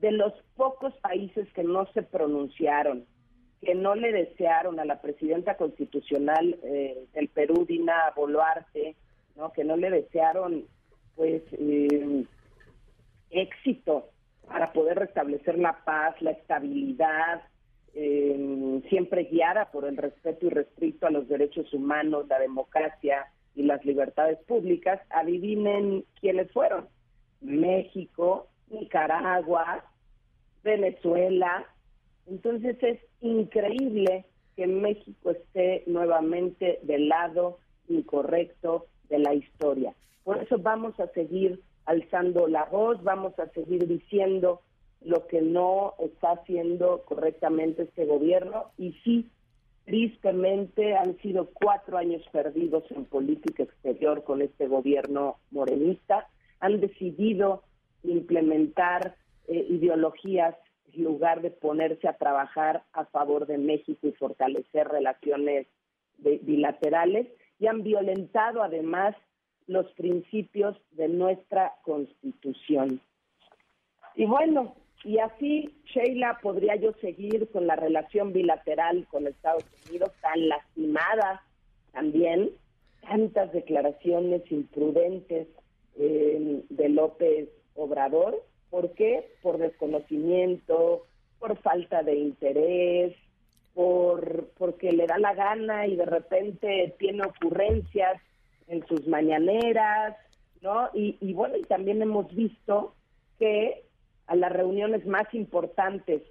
De 0.00 0.12
los 0.12 0.32
pocos 0.56 0.94
países 0.98 1.52
que 1.52 1.64
no 1.64 1.86
se 1.92 2.02
pronunciaron, 2.02 3.04
que 3.60 3.74
no 3.74 3.96
le 3.96 4.12
desearon 4.12 4.78
a 4.78 4.84
la 4.84 5.00
presidenta 5.00 5.56
constitucional 5.56 6.56
eh, 6.62 7.04
del 7.14 7.28
Perú, 7.28 7.64
Dina 7.66 8.12
Boluarte, 8.14 8.94
¿no? 9.36 9.52
que 9.52 9.64
no 9.64 9.76
le 9.76 9.90
desearon 9.90 10.64
pues 11.16 11.42
eh, 11.52 12.24
éxito 13.30 14.10
para 14.46 14.72
poder 14.72 14.98
restablecer 14.98 15.58
la 15.58 15.84
paz, 15.84 16.20
la 16.22 16.30
estabilidad, 16.30 17.42
eh, 17.94 18.80
siempre 18.88 19.24
guiada 19.24 19.70
por 19.70 19.84
el 19.84 19.96
respeto 19.96 20.46
irrestricto 20.46 21.06
a 21.06 21.10
los 21.10 21.28
derechos 21.28 21.72
humanos, 21.72 22.26
la 22.28 22.38
democracia 22.38 23.26
y 23.54 23.62
las 23.62 23.84
libertades 23.84 24.38
públicas, 24.46 25.00
adivinen 25.10 26.04
quiénes 26.20 26.50
fueron. 26.52 26.88
México, 27.40 28.48
Nicaragua, 28.70 29.84
Venezuela. 30.62 31.66
Entonces 32.26 32.76
es 32.82 32.98
increíble 33.20 34.24
que 34.56 34.66
México 34.66 35.30
esté 35.30 35.84
nuevamente 35.86 36.80
del 36.82 37.08
lado 37.08 37.58
incorrecto 37.88 38.86
de 39.08 39.18
la 39.18 39.34
historia. 39.34 39.94
Por 40.24 40.38
eso 40.42 40.58
vamos 40.58 40.98
a 41.00 41.06
seguir 41.08 41.60
alzando 41.88 42.48
la 42.48 42.64
voz, 42.66 43.02
vamos 43.02 43.36
a 43.38 43.48
seguir 43.48 43.88
diciendo 43.88 44.60
lo 45.00 45.26
que 45.26 45.40
no 45.40 45.94
está 45.98 46.32
haciendo 46.32 47.02
correctamente 47.06 47.84
este 47.84 48.04
gobierno. 48.04 48.66
Y 48.76 48.92
sí, 49.04 49.30
tristemente 49.86 50.94
han 50.94 51.16
sido 51.18 51.48
cuatro 51.54 51.96
años 51.96 52.22
perdidos 52.30 52.84
en 52.90 53.06
política 53.06 53.62
exterior 53.62 54.22
con 54.22 54.42
este 54.42 54.66
gobierno 54.66 55.38
morenista, 55.50 56.28
han 56.60 56.78
decidido 56.80 57.62
implementar 58.02 59.14
eh, 59.46 59.66
ideologías 59.70 60.56
en 60.92 61.04
lugar 61.04 61.40
de 61.40 61.50
ponerse 61.50 62.06
a 62.06 62.18
trabajar 62.18 62.82
a 62.92 63.06
favor 63.06 63.46
de 63.46 63.56
México 63.56 64.08
y 64.08 64.12
fortalecer 64.12 64.88
relaciones 64.88 65.66
bilaterales. 66.18 67.28
Y 67.58 67.66
han 67.66 67.82
violentado 67.82 68.62
además 68.62 69.16
los 69.68 69.86
principios 69.92 70.76
de 70.92 71.08
nuestra 71.08 71.74
Constitución. 71.84 73.00
Y 74.16 74.24
bueno, 74.24 74.74
y 75.04 75.18
así, 75.18 75.70
Sheila, 75.84 76.40
podría 76.42 76.74
yo 76.74 76.92
seguir 77.00 77.48
con 77.50 77.68
la 77.68 77.76
relación 77.76 78.32
bilateral 78.32 79.06
con 79.08 79.26
Estados 79.26 79.64
Unidos, 79.88 80.10
tan 80.20 80.48
lastimada 80.48 81.42
también, 81.92 82.50
tantas 83.02 83.52
declaraciones 83.52 84.42
imprudentes 84.50 85.46
eh, 85.98 86.62
de 86.68 86.88
López 86.88 87.48
Obrador. 87.76 88.42
¿Por 88.70 88.92
qué? 88.94 89.30
Por 89.42 89.58
desconocimiento, 89.58 91.06
por 91.38 91.56
falta 91.58 92.02
de 92.02 92.16
interés, 92.16 93.14
por 93.74 94.48
porque 94.58 94.92
le 94.92 95.06
da 95.06 95.18
la 95.18 95.34
gana 95.34 95.86
y 95.86 95.94
de 95.94 96.06
repente 96.06 96.96
tiene 96.98 97.22
ocurrencias 97.24 98.20
en 98.68 98.86
sus 98.86 99.06
mañaneras, 99.06 100.16
¿no? 100.60 100.90
Y, 100.94 101.32
bueno, 101.32 101.56
y 101.56 101.62
también 101.62 102.02
hemos 102.02 102.32
visto 102.34 102.94
que 103.38 103.84
a 104.26 104.36
las 104.36 104.52
reuniones 104.52 105.06
más 105.06 105.32
importantes 105.32 106.22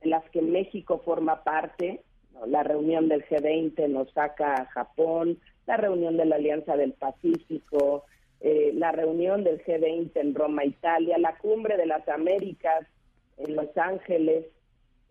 en 0.00 0.10
las 0.10 0.28
que 0.30 0.42
México 0.42 1.00
forma 1.04 1.42
parte, 1.42 2.02
la 2.46 2.62
reunión 2.62 3.08
del 3.08 3.24
G20 3.24 3.88
nos 3.88 4.10
saca 4.12 4.54
a 4.54 4.66
Japón, 4.66 5.38
la 5.66 5.76
reunión 5.76 6.16
de 6.16 6.26
la 6.26 6.36
Alianza 6.36 6.76
del 6.76 6.92
Pacífico, 6.92 8.04
eh, 8.40 8.72
la 8.74 8.92
reunión 8.92 9.44
del 9.44 9.64
G20 9.64 10.10
en 10.14 10.34
Roma, 10.34 10.64
Italia, 10.64 11.16
la 11.18 11.36
cumbre 11.38 11.76
de 11.76 11.86
las 11.86 12.06
Américas 12.08 12.86
en 13.38 13.56
Los 13.56 13.76
Ángeles, 13.76 14.44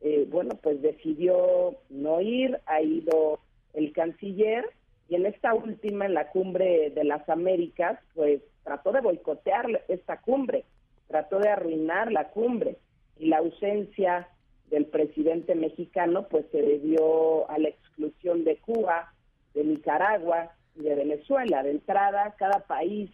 eh, 0.01 0.27
bueno, 0.29 0.59
pues 0.61 0.81
decidió 0.81 1.75
no 1.89 2.21
ir, 2.21 2.59
ha 2.65 2.81
ido 2.81 3.39
el 3.73 3.91
canciller 3.93 4.69
y 5.09 5.15
en 5.15 5.25
esta 5.25 5.53
última, 5.53 6.05
en 6.05 6.13
la 6.13 6.29
cumbre 6.29 6.89
de 6.91 7.03
las 7.03 7.27
Américas, 7.29 7.99
pues 8.15 8.41
trató 8.63 8.91
de 8.91 9.01
boicotear 9.01 9.83
esta 9.87 10.21
cumbre, 10.21 10.65
trató 11.07 11.39
de 11.39 11.49
arruinar 11.49 12.11
la 12.11 12.29
cumbre 12.29 12.77
y 13.19 13.27
la 13.27 13.39
ausencia 13.39 14.27
del 14.69 14.85
presidente 14.85 15.55
mexicano 15.55 16.27
pues 16.29 16.45
se 16.51 16.61
debió 16.61 17.49
a 17.49 17.57
la 17.59 17.69
exclusión 17.69 18.43
de 18.43 18.57
Cuba, 18.57 19.13
de 19.53 19.63
Nicaragua 19.63 20.51
y 20.75 20.81
de 20.83 20.95
Venezuela. 20.95 21.61
De 21.61 21.71
entrada, 21.71 22.33
cada 22.37 22.61
país, 22.61 23.11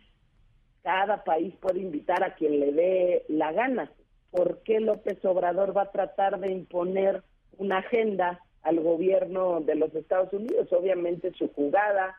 cada 0.84 1.24
país 1.24 1.54
puede 1.60 1.80
invitar 1.80 2.24
a 2.24 2.36
quien 2.36 2.60
le 2.60 2.72
dé 2.72 3.26
la 3.28 3.52
gana. 3.52 3.92
¿Por 4.32 4.62
qué 4.64 4.80
López 4.80 5.24
Obrador 5.26 5.76
va 5.76 5.84
a 5.84 5.92
tratar 5.92 6.40
de 6.40 6.52
imponer 6.52 7.24
una 7.58 7.80
agenda 7.80 8.40
al 8.64 8.80
gobierno 8.80 9.62
de 9.62 9.76
los 9.76 9.94
Estados 9.96 10.32
Unidos. 10.34 10.72
Obviamente 10.72 11.34
su 11.34 11.50
jugada 11.54 12.16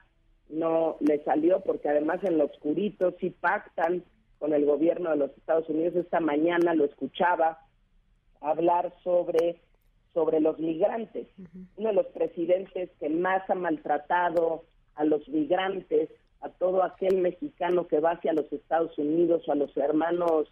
no 0.49 0.97
le 1.00 1.23
salió 1.25 1.61
porque 1.61 1.88
además 1.88 2.23
en 2.25 2.38
lo 2.38 2.47
oscurito 2.47 3.14
sí 3.20 3.30
pactan 3.30 4.04
con 4.38 4.52
el 4.52 4.64
gobierno 4.64 5.11
de 5.11 5.16
los 5.16 5.30
Estados 5.37 5.68
Unidos. 5.68 5.94
Esta 5.97 6.20
mañana 6.20 6.75
lo 6.75 6.85
escuchaba 6.85 7.59
hablar 8.40 8.92
sobre, 9.04 9.61
sobre 10.14 10.40
los 10.40 10.59
migrantes. 10.59 11.28
Uno 11.76 11.88
de 11.90 11.94
los 11.94 12.06
presidentes 12.06 12.90
que 12.99 13.09
más 13.11 13.49
ha 13.50 13.54
maltratado 13.54 14.64
a 14.94 15.04
los 15.04 15.28
migrantes, 15.28 16.09
a 16.40 16.49
todo 16.49 16.82
aquel 16.82 17.18
mexicano 17.18 17.87
que 17.87 18.00
va 18.00 18.12
hacia 18.12 18.32
los 18.32 18.50
Estados 18.52 18.97
Unidos 18.99 19.47
o 19.47 19.52
a 19.52 19.56
los 19.56 19.76
hermanos 19.76 20.50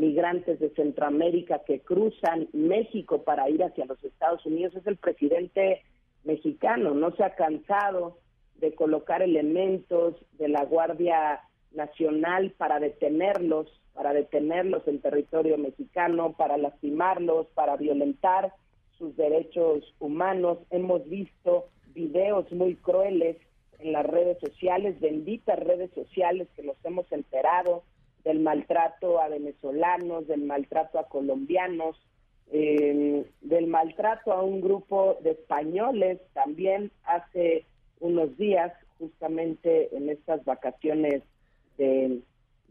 migrantes 0.00 0.58
de 0.58 0.70
Centroamérica 0.70 1.60
que 1.66 1.80
cruzan 1.80 2.48
México 2.52 3.22
para 3.22 3.48
ir 3.50 3.62
hacia 3.62 3.84
los 3.84 4.02
Estados 4.02 4.44
Unidos, 4.46 4.74
es 4.74 4.86
el 4.86 4.96
presidente 4.96 5.82
mexicano, 6.24 6.94
no 6.94 7.14
se 7.16 7.22
ha 7.22 7.34
cansado 7.34 8.18
de 8.56 8.74
colocar 8.74 9.22
elementos 9.22 10.14
de 10.38 10.48
la 10.48 10.64
Guardia 10.64 11.40
Nacional 11.72 12.52
para 12.56 12.80
detenerlos, 12.80 13.68
para 13.94 14.12
detenerlos 14.12 14.86
en 14.88 15.00
territorio 15.00 15.56
mexicano, 15.58 16.32
para 16.32 16.56
lastimarlos, 16.56 17.46
para 17.54 17.76
violentar 17.76 18.52
sus 18.98 19.16
derechos 19.16 19.94
humanos. 19.98 20.58
Hemos 20.70 21.08
visto 21.08 21.68
videos 21.94 22.50
muy 22.52 22.74
crueles 22.76 23.36
en 23.78 23.92
las 23.92 24.06
redes 24.06 24.38
sociales, 24.40 25.00
benditas 25.00 25.58
redes 25.58 25.90
sociales 25.94 26.48
que 26.56 26.62
nos 26.62 26.76
hemos 26.84 27.10
enterado 27.12 27.82
del 28.24 28.40
maltrato 28.40 29.20
a 29.20 29.28
venezolanos, 29.28 30.26
del 30.26 30.42
maltrato 30.42 30.98
a 30.98 31.08
colombianos, 31.08 31.96
eh, 32.52 33.24
del 33.40 33.66
maltrato 33.66 34.32
a 34.32 34.42
un 34.42 34.60
grupo 34.60 35.18
de 35.22 35.32
españoles 35.32 36.20
también 36.32 36.90
hace 37.04 37.64
unos 38.00 38.36
días, 38.36 38.72
justamente 38.98 39.94
en 39.96 40.10
estas 40.10 40.44
vacaciones 40.44 41.22
de, 41.78 42.20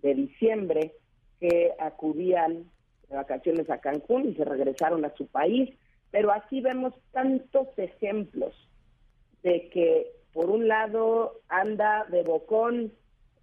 de 0.02 0.16
diciembre, 0.16 0.94
que 1.40 1.72
acudían 1.80 2.66
de 3.10 3.16
vacaciones 3.16 3.70
a 3.70 3.80
Cancún 3.80 4.30
y 4.30 4.36
se 4.36 4.46
regresaron 4.46 5.06
a 5.06 5.16
su 5.16 5.28
país. 5.28 5.70
Pero 6.12 6.32
aquí 6.32 6.62
vemos 6.62 6.94
tantos 7.12 7.68
ejemplos 7.78 8.54
de 9.44 9.70
que, 9.70 10.12
por 10.34 10.50
un 10.50 10.68
lado, 10.68 11.40
anda 11.48 12.06
de 12.10 12.24
bocón 12.24 12.92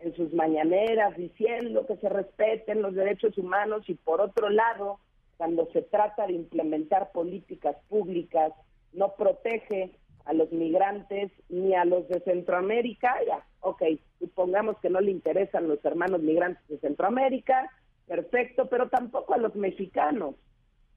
en 0.01 0.15
sus 0.15 0.33
mañaneras 0.33 1.17
diciendo 1.17 1.87
que 1.87 1.97
se 1.97 2.09
respeten 2.09 2.83
los 2.83 2.95
derechos 2.95 3.37
humanos 3.39 3.89
y, 3.89 3.95
por 3.95 4.21
otro 4.21 4.51
lado, 4.51 5.01
cuando 5.37 5.69
se 5.73 5.83
trata 5.83 6.27
de 6.27 6.35
implementar 6.35 7.13
políticas 7.13 7.77
públicas, 7.89 8.53
no 8.93 9.15
protege 9.15 9.93
a 10.25 10.33
los 10.33 10.51
migrantes 10.53 11.31
ni 11.49 11.75
a 11.75 11.85
los 11.85 12.09
de 12.09 12.21
Centroamérica, 12.21 13.15
ya, 13.27 13.45
ok, 13.61 13.83
supongamos 14.19 14.77
que 14.79 14.91
no 14.91 15.01
le 15.01 15.13
interesan 15.13 15.69
los 15.69 15.85
hermanos 15.85 16.21
migrantes 16.21 16.67
de 16.69 16.79
Centroamérica, 16.79 17.71
perfecto, 18.07 18.69
pero 18.69 18.89
tampoco 18.89 19.35
a 19.35 19.39
los 19.39 19.55
mexicanos, 19.55 20.35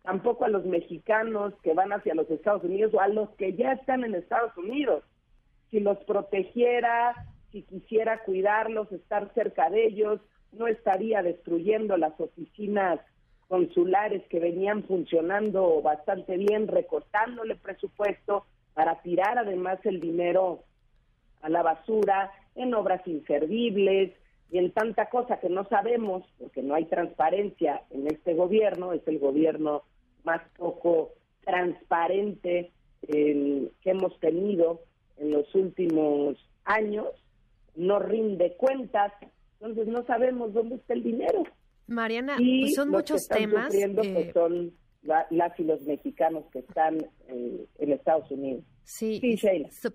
tampoco 0.04 0.46
a 0.46 0.50
los 0.50 0.66
mexicanos 0.66 1.54
que 1.62 1.74
van 1.74 1.94
hacia 1.94 2.16
los 2.16 2.30
Estados 2.30 2.64
Unidos 2.64 2.94
o 2.94 3.02
a 3.02 3.08
los 3.08 3.30
que 3.32 3.54
ya 3.54 3.74
están 3.74 4.04
en 4.04 4.16
Estados 4.16 4.56
Unidos. 4.58 5.04
Si 5.70 5.80
los 5.80 5.98
protegiera, 6.06 7.14
si 7.52 7.64
quisiera 7.64 8.24
cuidarlos, 8.24 8.92
estar 8.92 9.34
cerca 9.34 9.70
de 9.70 9.88
ellos, 9.88 10.20
no 10.52 10.68
estaría 10.68 11.22
destruyendo 11.22 11.98
las 11.98 12.20
oficinas 12.20 13.00
consulares 13.48 14.24
que 14.30 14.40
venían 14.40 14.84
funcionando 14.84 15.82
bastante 15.82 16.38
bien, 16.38 16.68
recortándole 16.68 17.56
presupuesto 17.56 18.46
para 18.74 19.02
tirar 19.02 19.38
además 19.38 19.80
el 19.84 20.00
dinero 20.00 20.64
a 21.42 21.50
la 21.50 21.64
basura 21.64 22.32
en 22.56 22.74
obras 22.74 23.06
inservibles 23.08 24.14
y 24.52 24.58
en 24.58 24.72
tanta 24.72 25.10
cosa 25.10 25.40
que 25.40 25.50
no 25.50 25.66
sabemos, 25.66 26.24
porque 26.40 26.62
no 26.62 26.76
hay 26.76 26.86
transparencia 26.86 27.84
en 27.92 28.08
este 28.08 28.34
gobierno, 28.34 28.94
es 28.94 29.08
el 29.08 29.20
gobierno 29.20 29.84
más 30.24 30.42
poco 30.58 31.14
transparente 31.44 32.72
que 33.08 33.72
hemos 33.86 34.20
tenido 34.20 34.82
en 35.18 35.32
los 35.32 35.54
últimos 35.56 36.38
años, 36.66 37.08
no 37.80 37.98
rinde 38.00 38.56
cuentas, 38.58 39.14
entonces 39.60 39.88
no 39.88 40.06
sabemos 40.06 40.54
dónde 40.54 40.76
está 40.76 40.94
el 40.94 41.04
dinero. 41.04 41.44
Mariana, 41.88 42.36
pues 42.38 42.76
son 42.76 42.90
muchos 42.90 43.28
temas. 43.28 43.74
Pues, 43.74 44.08
eh, 44.08 44.32
son 44.34 44.74
las 45.02 45.60
y 45.60 45.64
los 45.64 45.82
mexicanos 45.84 46.44
que 46.52 46.60
están 46.60 46.98
eh, 47.30 47.66
en 47.80 47.92
Estados 47.92 48.30
Unidos. 48.30 48.64
Sí, 48.92 49.22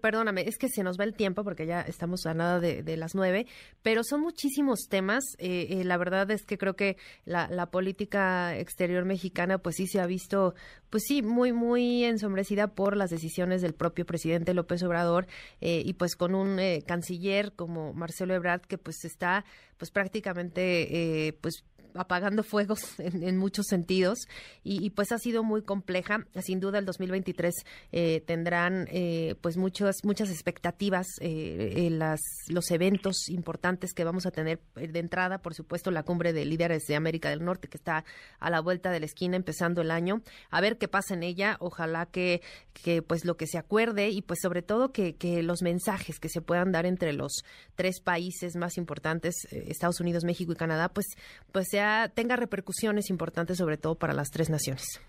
perdóname, 0.01 0.43
es 0.43 0.57
que 0.57 0.69
se 0.69 0.85
nos 0.85 1.01
va 1.01 1.03
el 1.03 1.15
tiempo 1.15 1.43
porque 1.43 1.67
ya 1.67 1.81
estamos 1.81 2.27
a 2.27 2.33
nada 2.33 2.61
de, 2.61 2.97
las 2.97 3.17
nueve, 3.17 3.45
pero 3.83 4.05
son 4.05 4.21
muchísimos 4.21 4.87
temas. 4.89 5.25
Eh, 5.39 5.67
eh, 5.71 5.85
la 5.85 5.97
verdad 5.97 6.31
es 6.31 6.45
que 6.45 6.57
creo 6.59 6.77
que 6.77 6.97
la, 7.25 7.49
la, 7.49 7.67
política 7.73 8.57
exterior 8.57 9.05
mexicana, 9.05 9.59
pues 9.59 9.75
sí 9.77 9.89
se 9.89 9.99
ha 9.99 10.07
visto, 10.07 10.55
pues 10.91 11.03
sí, 11.09 11.23
muy, 11.23 11.53
muy 11.53 12.05
ensombrecida 12.05 12.69
por 12.69 12.97
las 12.97 13.11
decisiones 13.11 13.63
del 13.63 13.75
propio 13.75 14.07
presidente 14.07 14.55
López 14.55 14.81
Obrador 14.85 15.27
y 15.61 15.93
pues 15.95 16.15
con 16.15 16.37
un 16.37 16.61
canciller 16.87 17.53
como 17.53 17.95
Marcelo 17.95 18.33
Ebrard 18.33 18.61
que 18.61 18.79
pues 18.79 19.05
está, 19.05 19.45
pues 19.77 19.91
prácticamente, 19.91 21.37
pues 21.41 21.65
apagando 21.95 22.43
fuegos 22.43 22.81
en, 22.99 23.37
muchos 23.39 23.67
sentidos 23.67 24.19
y, 24.63 24.91
pues 24.91 25.13
ha 25.13 25.19
sido 25.19 25.43
muy 25.43 25.63
compleja. 25.63 26.27
Sin 26.43 26.61
duda 26.61 26.79
el 26.79 26.85
2023 26.85 27.55
eh, 27.93 28.23
tendrán 28.27 28.89
eh, 28.91 29.35
pues 29.41 29.57
muchas 29.57 29.97
muchas 30.05 30.31
expectativas 30.31 31.07
eh, 31.21 31.89
las 31.91 32.21
los 32.49 32.71
eventos 32.71 33.29
importantes 33.29 33.93
que 33.93 34.05
vamos 34.05 34.27
a 34.27 34.31
tener 34.31 34.61
de 34.75 34.99
entrada, 34.99 35.39
por 35.39 35.55
supuesto 35.55 35.91
la 35.91 36.03
cumbre 36.03 36.33
de 36.33 36.45
líderes 36.45 36.85
de 36.87 36.97
América 36.97 37.31
del 37.31 37.45
Norte 37.45 37.69
que 37.69 37.77
está 37.77 38.05
a 38.39 38.51
la 38.51 38.61
vuelta 38.61 38.91
de 38.91 39.01
la 39.01 39.07
esquina 39.07 39.37
empezando 39.37 39.83
el 39.83 39.91
año. 39.91 40.23
A 40.51 40.61
ver 40.61 40.79
qué 40.79 40.89
pasa 40.89 41.15
en 41.15 41.23
ella. 41.23 41.57
Ojalá 41.61 42.07
que 42.07 42.43
que 42.73 43.03
pues 43.03 43.25
lo 43.25 43.37
que 43.37 43.47
se 43.47 43.59
acuerde 43.59 44.11
y 44.11 44.23
pues 44.23 44.41
sobre 44.43 44.63
todo 44.63 44.93
que, 44.93 45.17
que 45.17 45.43
los 45.43 45.63
mensajes 45.63 46.19
que 46.19 46.29
se 46.29 46.41
puedan 46.41 46.73
dar 46.73 46.87
entre 46.87 47.13
los 47.13 47.45
tres 47.75 48.01
países 48.01 48.57
más 48.57 48.77
importantes 48.77 49.35
Estados 49.51 50.01
Unidos, 50.01 50.25
México 50.25 50.53
y 50.53 50.57
Canadá 50.57 50.89
pues 50.89 51.07
pues 51.53 51.69
sea 51.71 51.84
tenga 52.15 52.37
repercusiones 52.37 53.11
importantes, 53.11 53.59
sobre 53.59 53.77
todo 53.77 53.95
para 53.95 54.13
las 54.13 54.31
tres 54.31 54.51
naciones. 54.51 55.01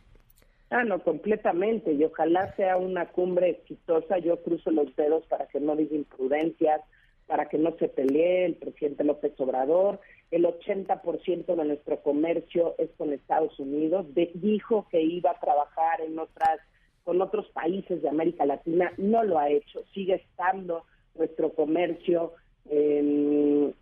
Ah, 0.70 0.84
no, 0.84 1.00
completamente. 1.00 1.94
Y 1.94 2.04
ojalá 2.04 2.54
sea 2.56 2.78
una 2.78 3.08
cumbre 3.08 3.50
exitosa. 3.52 4.18
Yo 4.18 4.42
cruzo 4.42 4.72
los 4.72 4.96
dedos 4.96 5.26
para 5.28 5.48
que 5.48 5.60
no 5.60 5.76
diga 5.76 5.96
imprudencias, 5.96 6.82
para 7.28 7.48
que 7.48 7.58
no 7.58 7.76
se 7.78 7.88
pelee 7.88 8.46
el 8.46 8.56
presidente 8.56 9.04
López 9.04 9.34
Obrador. 9.40 10.00
El 10.32 10.46
80% 10.46 11.56
de 11.56 11.66
nuestro 11.66 12.02
comercio 12.02 12.76
es 12.78 12.90
con 12.98 13.14
Estados 13.14 13.58
Unidos. 13.60 14.08
dijo 14.34 14.88
que 14.90 15.02
iba 15.02 15.32
a 15.32 15.40
trabajar 15.40 16.02
en 16.02 16.18
otras 16.20 16.60
con 17.04 17.22
otros 17.22 17.48
países 17.50 18.02
de 18.02 18.10
América 18.10 18.48
Latina. 18.48 18.92
No 18.98 19.24
lo 19.24 19.38
ha 19.38 19.50
hecho. 19.50 19.84
Sigue 19.94 20.16
estando 20.16 20.86
nuestro 21.14 21.54
comercio 21.54 22.34
en 22.68 23.76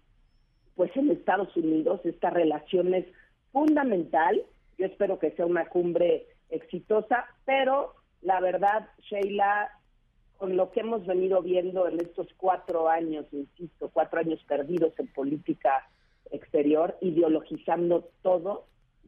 pues 0.76 0.96
en 0.96 1.12
Estados 1.12 1.56
Unidos 1.56 2.02
esta 2.04 2.30
relación 2.30 2.94
es 2.94 3.06
fundamental. 3.52 4.42
Yo 4.78 4.86
espero 4.86 5.20
que 5.20 5.32
sea 5.32 5.46
una 5.46 5.68
cumbre 5.70 6.28
exitosa, 6.50 7.26
pero 7.46 7.94
la 8.22 8.40
verdad, 8.40 8.88
Sheila, 9.10 9.70
con 10.38 10.58
lo 10.58 10.72
que 10.72 10.82
hemos 10.82 11.06
venido 11.06 11.42
viendo 11.42 11.88
en 11.88 12.00
estos 12.00 12.28
cuatro 12.38 12.90
años, 12.90 13.26
insisto, 13.32 13.90
cuatro 13.94 14.20
años 14.20 14.44
perdidos 14.48 14.94
en 14.98 15.08
política 15.08 15.88
exterior, 16.32 16.98
ideologizando 17.02 18.10
todo, 18.22 18.66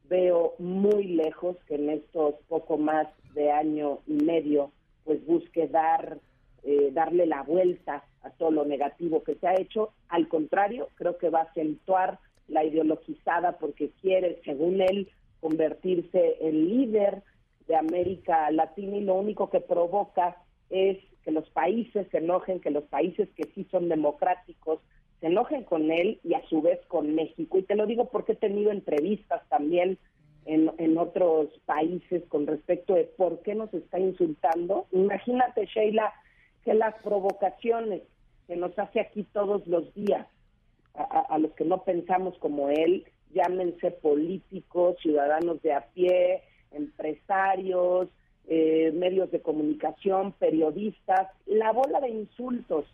veo 0.07 0.53
muy 0.59 1.05
lejos 1.05 1.57
que 1.67 1.75
en 1.75 1.89
estos 1.89 2.35
poco 2.47 2.77
más 2.77 3.07
de 3.33 3.51
año 3.51 3.99
y 4.05 4.13
medio, 4.13 4.71
pues 5.03 5.25
busque 5.25 5.67
dar 5.67 6.19
eh, 6.65 6.89
darle 6.91 7.25
la 7.27 7.43
vuelta 7.43 8.03
a 8.23 8.31
todo 8.31 8.49
lo 8.49 8.65
negativo 8.65 9.23
que 9.23 9.35
se 9.35 9.47
ha 9.47 9.59
hecho. 9.59 9.93
Al 10.09 10.27
contrario, 10.27 10.89
creo 10.95 11.17
que 11.17 11.29
va 11.29 11.41
a 11.41 11.43
acentuar 11.43 12.19
la 12.47 12.63
ideologizada 12.63 13.57
porque 13.59 13.91
quiere, 14.01 14.41
según 14.43 14.81
él, 14.81 15.09
convertirse 15.41 16.37
en 16.41 16.67
líder 16.67 17.21
de 17.67 17.75
América 17.75 18.49
Latina 18.51 18.97
y 18.97 19.01
lo 19.01 19.15
único 19.15 19.49
que 19.49 19.61
provoca 19.61 20.37
es 20.69 20.97
que 21.23 21.31
los 21.31 21.47
países 21.51 22.07
se 22.11 22.17
enojen, 22.17 22.59
que 22.59 22.71
los 22.71 22.85
países 22.85 23.29
que 23.35 23.43
sí 23.53 23.67
son 23.69 23.89
democráticos 23.89 24.79
se 25.19 25.27
enojen 25.27 25.63
con 25.63 25.91
él 25.91 26.19
y 26.23 26.33
a 26.33 26.45
su 26.47 26.61
vez 26.61 26.79
con 26.87 27.13
México. 27.15 27.57
Y 27.57 27.63
te 27.63 27.75
lo 27.75 27.85
digo 27.85 28.09
porque 28.09 28.33
he 28.33 28.35
tenido 28.35 28.71
entrevistas 28.71 29.47
también 29.49 29.97
en, 30.45 30.71
en 30.77 30.97
otros 30.97 31.49
países 31.65 32.23
con 32.27 32.47
respecto 32.47 32.93
de 32.93 33.03
por 33.03 33.41
qué 33.41 33.55
nos 33.55 33.73
está 33.73 33.99
insultando. 33.99 34.87
Imagínate, 34.91 35.65
Sheila, 35.67 36.13
que 36.65 36.73
las 36.73 36.95
provocaciones 37.03 38.01
que 38.47 38.55
nos 38.57 38.77
hace 38.77 38.99
aquí 38.99 39.23
todos 39.31 39.65
los 39.67 39.93
días 39.93 40.27
a, 40.95 41.37
los 41.39 41.51
que 41.53 41.65
no 41.65 41.83
pensamos 41.83 42.37
como 42.39 42.69
él, 42.69 43.05
llámense 43.33 43.91
políticos, 43.91 44.97
ciudadanos 45.01 45.61
de 45.61 45.73
a 45.73 45.81
pie, 45.93 46.41
empresarios, 46.71 48.07
eh, 48.47 48.91
medios 48.93 49.29
de 49.31 49.41
comunicación, 49.41 50.31
periodistas, 50.33 51.27
la 51.45 51.71
bola 51.71 51.99
de 51.99 52.09
insultos 52.09 52.85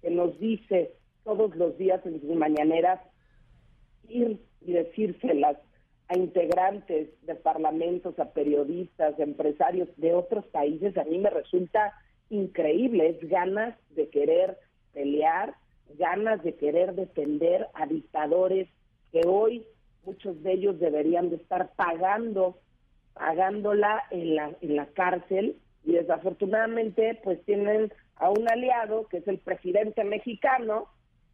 que 0.00 0.10
nos 0.10 0.38
dice 0.40 0.92
todos 1.22 1.54
los 1.54 1.76
días 1.76 2.04
en 2.06 2.20
sus 2.20 2.34
mañaneras, 2.34 3.00
ir 4.08 4.40
y 4.62 4.72
decírselas 4.72 5.58
a 6.08 6.16
integrantes 6.16 7.10
de 7.26 7.34
parlamentos, 7.34 8.18
a 8.18 8.32
periodistas, 8.32 9.18
empresarios 9.20 9.88
de 9.96 10.14
otros 10.14 10.46
países, 10.46 10.96
a 10.96 11.04
mí 11.04 11.18
me 11.18 11.30
resulta 11.30 11.92
increíble, 12.30 13.10
es 13.10 13.28
ganas 13.28 13.76
de 13.90 14.08
querer 14.08 14.56
pelear, 14.92 15.54
ganas 15.98 16.42
de 16.42 16.54
querer 16.54 16.94
defender 16.94 17.66
a 17.74 17.86
dictadores 17.86 18.68
que 19.12 19.20
hoy 19.26 19.66
muchos 20.04 20.42
de 20.42 20.52
ellos 20.52 20.78
deberían 20.78 21.30
de 21.30 21.36
estar 21.36 21.72
pagando, 21.74 22.58
pagándola 23.14 24.04
en 24.10 24.36
la, 24.36 24.52
en 24.60 24.76
la 24.76 24.86
cárcel. 24.86 25.56
Y 25.84 25.92
desafortunadamente 25.92 27.20
pues 27.22 27.42
tienen 27.44 27.92
a 28.16 28.30
un 28.30 28.50
aliado 28.50 29.08
que 29.08 29.18
es 29.18 29.28
el 29.28 29.38
presidente 29.38 30.04
mexicano, 30.04 30.88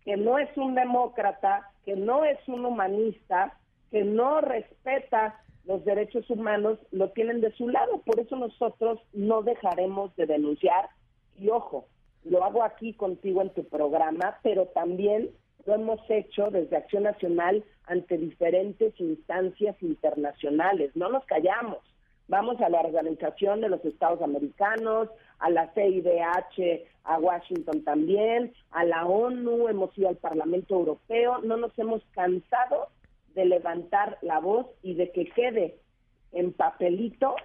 que 0.04 0.16
no 0.16 0.38
es 0.38 0.48
un 0.56 0.74
demócrata, 0.74 1.70
que 1.84 1.96
no 1.96 2.24
es 2.24 2.38
un 2.46 2.64
humanista, 2.64 3.58
que 3.90 4.04
no 4.04 4.40
respeta 4.40 5.40
los 5.66 5.84
derechos 5.84 6.28
humanos, 6.30 6.78
lo 6.92 7.10
tienen 7.10 7.40
de 7.40 7.52
su 7.52 7.68
lado. 7.68 8.00
Por 8.02 8.20
eso 8.20 8.36
nosotros 8.36 9.00
no 9.12 9.42
dejaremos 9.42 10.14
de 10.16 10.26
denunciar. 10.26 10.88
Y 11.36 11.50
ojo, 11.50 11.86
lo 12.24 12.44
hago 12.44 12.62
aquí 12.62 12.94
contigo 12.94 13.42
en 13.42 13.50
tu 13.50 13.64
programa, 13.64 14.38
pero 14.42 14.66
también 14.66 15.30
lo 15.66 15.74
hemos 15.74 16.00
hecho 16.08 16.50
desde 16.50 16.76
Acción 16.76 17.02
Nacional 17.02 17.64
ante 17.84 18.16
diferentes 18.16 18.98
instancias 19.00 19.76
internacionales. 19.82 20.92
No 20.94 21.10
nos 21.10 21.24
callamos. 21.26 21.78
Vamos 22.28 22.60
a 22.60 22.68
la 22.68 22.80
Organización 22.80 23.60
de 23.60 23.68
los 23.68 23.84
Estados 23.84 24.20
Americanos, 24.20 25.08
a 25.38 25.50
la 25.50 25.72
CIDH, 25.74 26.84
a 27.04 27.18
Washington 27.18 27.84
también, 27.84 28.52
a 28.72 28.84
la 28.84 29.06
ONU, 29.06 29.68
hemos 29.68 29.96
ido 29.96 30.08
al 30.08 30.16
Parlamento 30.16 30.74
Europeo, 30.74 31.38
no 31.42 31.56
nos 31.56 31.78
hemos 31.78 32.02
cansado 32.12 32.88
de 33.36 33.44
levantar 33.44 34.18
la 34.22 34.40
voz 34.40 34.66
y 34.82 34.94
de 34.94 35.12
que 35.12 35.26
quede 35.26 35.76
en 36.32 36.52
papelito 36.52 37.36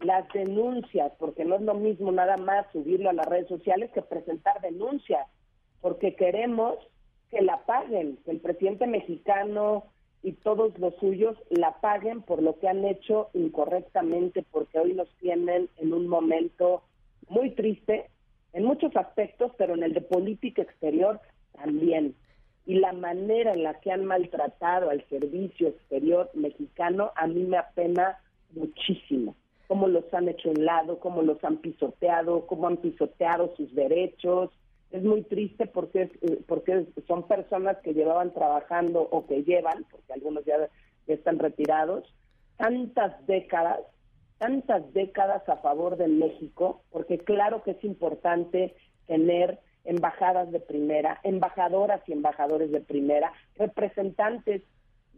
las 0.00 0.28
denuncias, 0.32 1.12
porque 1.18 1.44
no 1.44 1.54
es 1.54 1.62
lo 1.62 1.74
mismo 1.74 2.12
nada 2.12 2.36
más 2.36 2.66
subirlo 2.72 3.08
a 3.08 3.14
las 3.14 3.26
redes 3.26 3.48
sociales 3.48 3.90
que 3.92 4.02
presentar 4.02 4.60
denuncias, 4.60 5.26
porque 5.80 6.14
queremos 6.14 6.76
que 7.30 7.40
la 7.40 7.64
paguen, 7.64 8.18
que 8.24 8.32
el 8.32 8.40
presidente 8.40 8.86
mexicano, 8.86 9.84
y 10.22 10.32
todos 10.32 10.76
los 10.78 10.94
suyos 10.96 11.36
la 11.50 11.80
paguen 11.80 12.22
por 12.22 12.42
lo 12.42 12.58
que 12.58 12.68
han 12.68 12.84
hecho 12.84 13.30
incorrectamente, 13.34 14.44
porque 14.50 14.78
hoy 14.78 14.92
nos 14.92 15.08
tienen 15.18 15.68
en 15.76 15.92
un 15.92 16.08
momento 16.08 16.82
muy 17.28 17.52
triste 17.52 18.10
en 18.52 18.64
muchos 18.64 18.96
aspectos, 18.96 19.52
pero 19.56 19.74
en 19.74 19.84
el 19.84 19.94
de 19.94 20.00
política 20.00 20.62
exterior 20.62 21.20
también. 21.52 22.14
Y 22.68 22.74
la 22.74 22.92
manera 22.92 23.54
en 23.54 23.62
la 23.62 23.80
que 23.80 23.90
han 23.90 24.04
maltratado 24.04 24.90
al 24.90 25.02
servicio 25.08 25.68
exterior 25.68 26.30
mexicano 26.34 27.12
a 27.16 27.26
mí 27.26 27.42
me 27.42 27.56
apena 27.56 28.18
muchísimo. 28.52 29.34
Cómo 29.66 29.88
los 29.88 30.04
han 30.12 30.28
hecho 30.28 30.50
en 30.50 30.66
lado, 30.66 31.00
cómo 31.00 31.22
los 31.22 31.42
han 31.42 31.56
pisoteado, 31.56 32.46
cómo 32.46 32.68
han 32.68 32.76
pisoteado 32.76 33.56
sus 33.56 33.74
derechos, 33.74 34.50
es 34.90 35.02
muy 35.02 35.22
triste 35.22 35.66
porque 35.66 36.10
eh, 36.22 36.40
porque 36.46 36.86
son 37.06 37.26
personas 37.26 37.76
que 37.78 37.92
llevaban 37.92 38.32
trabajando 38.32 39.00
o 39.00 39.26
que 39.26 39.42
llevan, 39.44 39.84
porque 39.90 40.12
algunos 40.12 40.44
ya, 40.44 40.68
están 41.06 41.38
retirados, 41.38 42.04
tantas 42.58 43.26
décadas, 43.26 43.80
tantas 44.36 44.92
décadas 44.92 45.48
a 45.48 45.56
favor 45.56 45.96
de 45.96 46.08
México, 46.08 46.82
porque 46.90 47.18
claro 47.18 47.62
que 47.62 47.70
es 47.72 47.82
importante 47.82 48.74
tener 49.06 49.58
embajadas 49.88 50.52
de 50.52 50.60
primera, 50.60 51.18
embajadoras 51.22 52.02
y 52.06 52.12
embajadores 52.12 52.70
de 52.70 52.82
primera, 52.82 53.32
representantes 53.56 54.62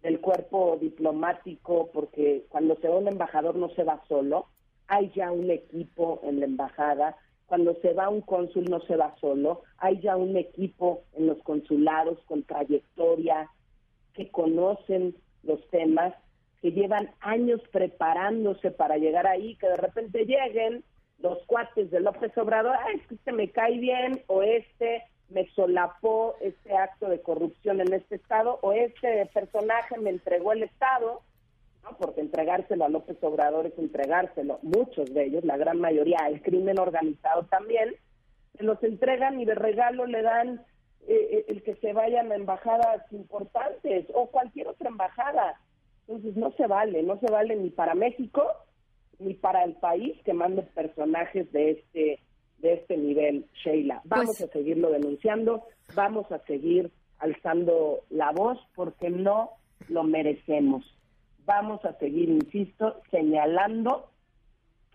del 0.01 0.21
cuerpo 0.21 0.79
diplomático, 0.81 1.91
porque 1.93 2.45
cuando 2.49 2.77
se 2.77 2.89
va 2.89 2.99
un 2.99 3.09
embajador 3.09 3.57
no 3.57 3.69
se 3.71 3.83
va 3.83 4.01
solo, 4.07 4.47
hay 4.87 5.11
ya 5.11 5.33
un 5.33 5.51
equipo 5.51 6.21
en 6.23 6.39
la 6.39 6.47
embajada, 6.47 7.17
cuando 7.47 7.75
se 7.83 7.95
va 7.95 8.09
un 8.09 8.21
cónsul 8.21 8.67
no 8.71 8.81
se 8.83 8.95
va 8.95 9.17
solo, 9.21 9.63
hay 9.77 10.01
ya 10.01 10.17
un 10.17 10.37
equipo 10.37 11.03
en 11.15 11.27
los 11.27 11.43
consulados 11.43 12.21
con 12.27 12.45
trayectoria, 12.45 13.51
que 14.15 14.31
conocen 14.31 15.17
los 15.43 15.69
temas, 15.71 16.15
que 16.63 16.71
llevan 16.71 17.11
años 17.19 17.61
preparándose 17.73 18.71
para 18.71 18.99
llegar 18.99 19.27
ahí, 19.27 19.57
que 19.57 19.67
de 19.67 19.77
repente 19.77 20.27
lleguen 20.27 20.85
los 21.23 21.39
cuates 21.47 21.91
de 21.91 22.01
López 22.01 22.37
Obrador, 22.39 22.75
ah, 22.77 22.91
es 22.95 23.07
que 23.07 23.15
este 23.15 23.33
me 23.33 23.51
cae 23.51 23.79
bien, 23.79 24.23
o 24.27 24.43
este 24.43 25.05
me 25.29 25.49
solapó 25.55 26.35
este 26.41 26.77
acto 26.77 27.09
de 27.09 27.21
corrupción 27.21 27.81
en 27.81 27.93
este 27.93 28.17
estado, 28.17 28.59
o 28.63 28.73
este 28.73 29.27
personaje 29.27 29.99
me 29.99 30.11
entregó 30.11 30.53
el 30.53 30.65
estado, 30.65 31.23
porque 31.99 32.21
entregárselo 32.21 32.85
a 32.85 32.89
López 32.89 33.17
Obrador 33.23 33.67
es 33.67 33.79
entregárselo, 33.79 34.59
muchos 34.63 35.13
de 35.13 35.25
ellos, 35.25 35.45
la 35.45 35.57
gran 35.57 35.81
mayoría, 35.81 36.19
el 36.29 36.43
crimen 36.43 36.79
organizado 36.79 37.45
también, 37.45 37.95
se 38.57 38.65
los 38.65 38.83
entregan 38.83 39.41
y 39.41 39.45
de 39.45 39.55
regalo 39.55 40.07
le 40.07 40.23
dan 40.23 40.65
eh, 41.07 41.29
eh, 41.31 41.45
el 41.49 41.63
que 41.63 41.77
se 41.77 41.93
vayan 41.93 42.31
a 42.31 42.35
embajadas 42.35 43.11
importantes 43.13 44.07
o 44.15 44.27
cualquier 44.27 44.69
otra 44.69 44.89
embajada. 44.89 45.59
Entonces 46.07 46.37
no 46.37 46.53
se 46.53 46.67
vale, 46.67 47.03
no 47.03 47.19
se 47.21 47.31
vale 47.31 47.57
ni 47.57 47.71
para 47.71 47.95
México 47.95 48.45
ni 49.21 49.35
para 49.35 49.65
el 49.65 49.75
país 49.75 50.17
que 50.25 50.33
mande 50.33 50.63
personajes 50.63 51.51
de 51.53 51.71
este 51.73 52.21
de 52.59 52.75
este 52.75 52.99
nivel, 52.99 53.47
Sheila. 53.65 54.03
Vamos 54.05 54.37
pues 54.39 54.43
a 54.43 54.53
seguirlo 54.53 54.91
denunciando, 54.91 55.65
vamos 55.95 56.31
a 56.31 56.41
seguir 56.41 56.91
alzando 57.19 58.01
la 58.11 58.33
voz 58.33 58.59
porque 58.75 59.09
no 59.09 59.53
lo 59.89 60.05
merecemos 60.05 60.85
vamos 61.51 61.85
a 61.85 61.99
seguir, 61.99 62.29
insisto, 62.29 63.01
señalando 63.11 64.09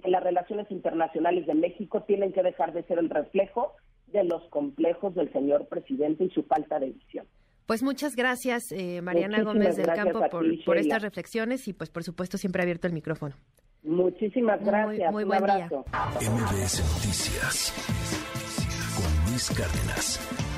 que 0.02 0.10
las 0.10 0.24
relaciones 0.24 0.72
internacionales 0.72 1.46
de 1.48 1.54
México 1.54 2.04
tienen 2.04 2.32
que 2.32 2.44
dejar 2.44 2.72
de 2.72 2.84
ser 2.84 2.98
el 2.98 3.10
reflejo 3.10 3.74
de 4.08 4.24
los 4.24 4.42
complejos 4.50 5.14
del 5.16 5.32
señor 5.34 5.68
presidente 5.68 6.24
y 6.24 6.30
su 6.30 6.44
falta 6.44 6.80
de 6.80 6.92
visión. 6.92 7.26
Pues 7.66 7.84
muchas 7.84 8.16
gracias, 8.16 8.72
eh, 8.72 9.02
Mariana 9.02 9.44
Gómez 9.44 9.76
del 9.76 9.88
Campo, 9.88 10.22
por, 10.30 10.78
estas 10.78 11.02
reflexiones 11.02 11.68
y 11.68 11.74
pues 11.74 11.90
por 11.90 12.04
supuesto 12.04 12.38
siempre 12.38 12.62
abierto 12.62 12.88
el 12.88 12.94
micrófono. 12.94 13.36
Muchísimas 13.86 14.64
gracias. 14.64 15.12
Muy, 15.12 15.24
buen 15.24 15.46
día. 15.46 15.70
MBS 15.70 16.82
Noticias 16.82 17.74
con 18.96 19.32
Luis 19.32 19.50
Cárdenas. 19.50 20.55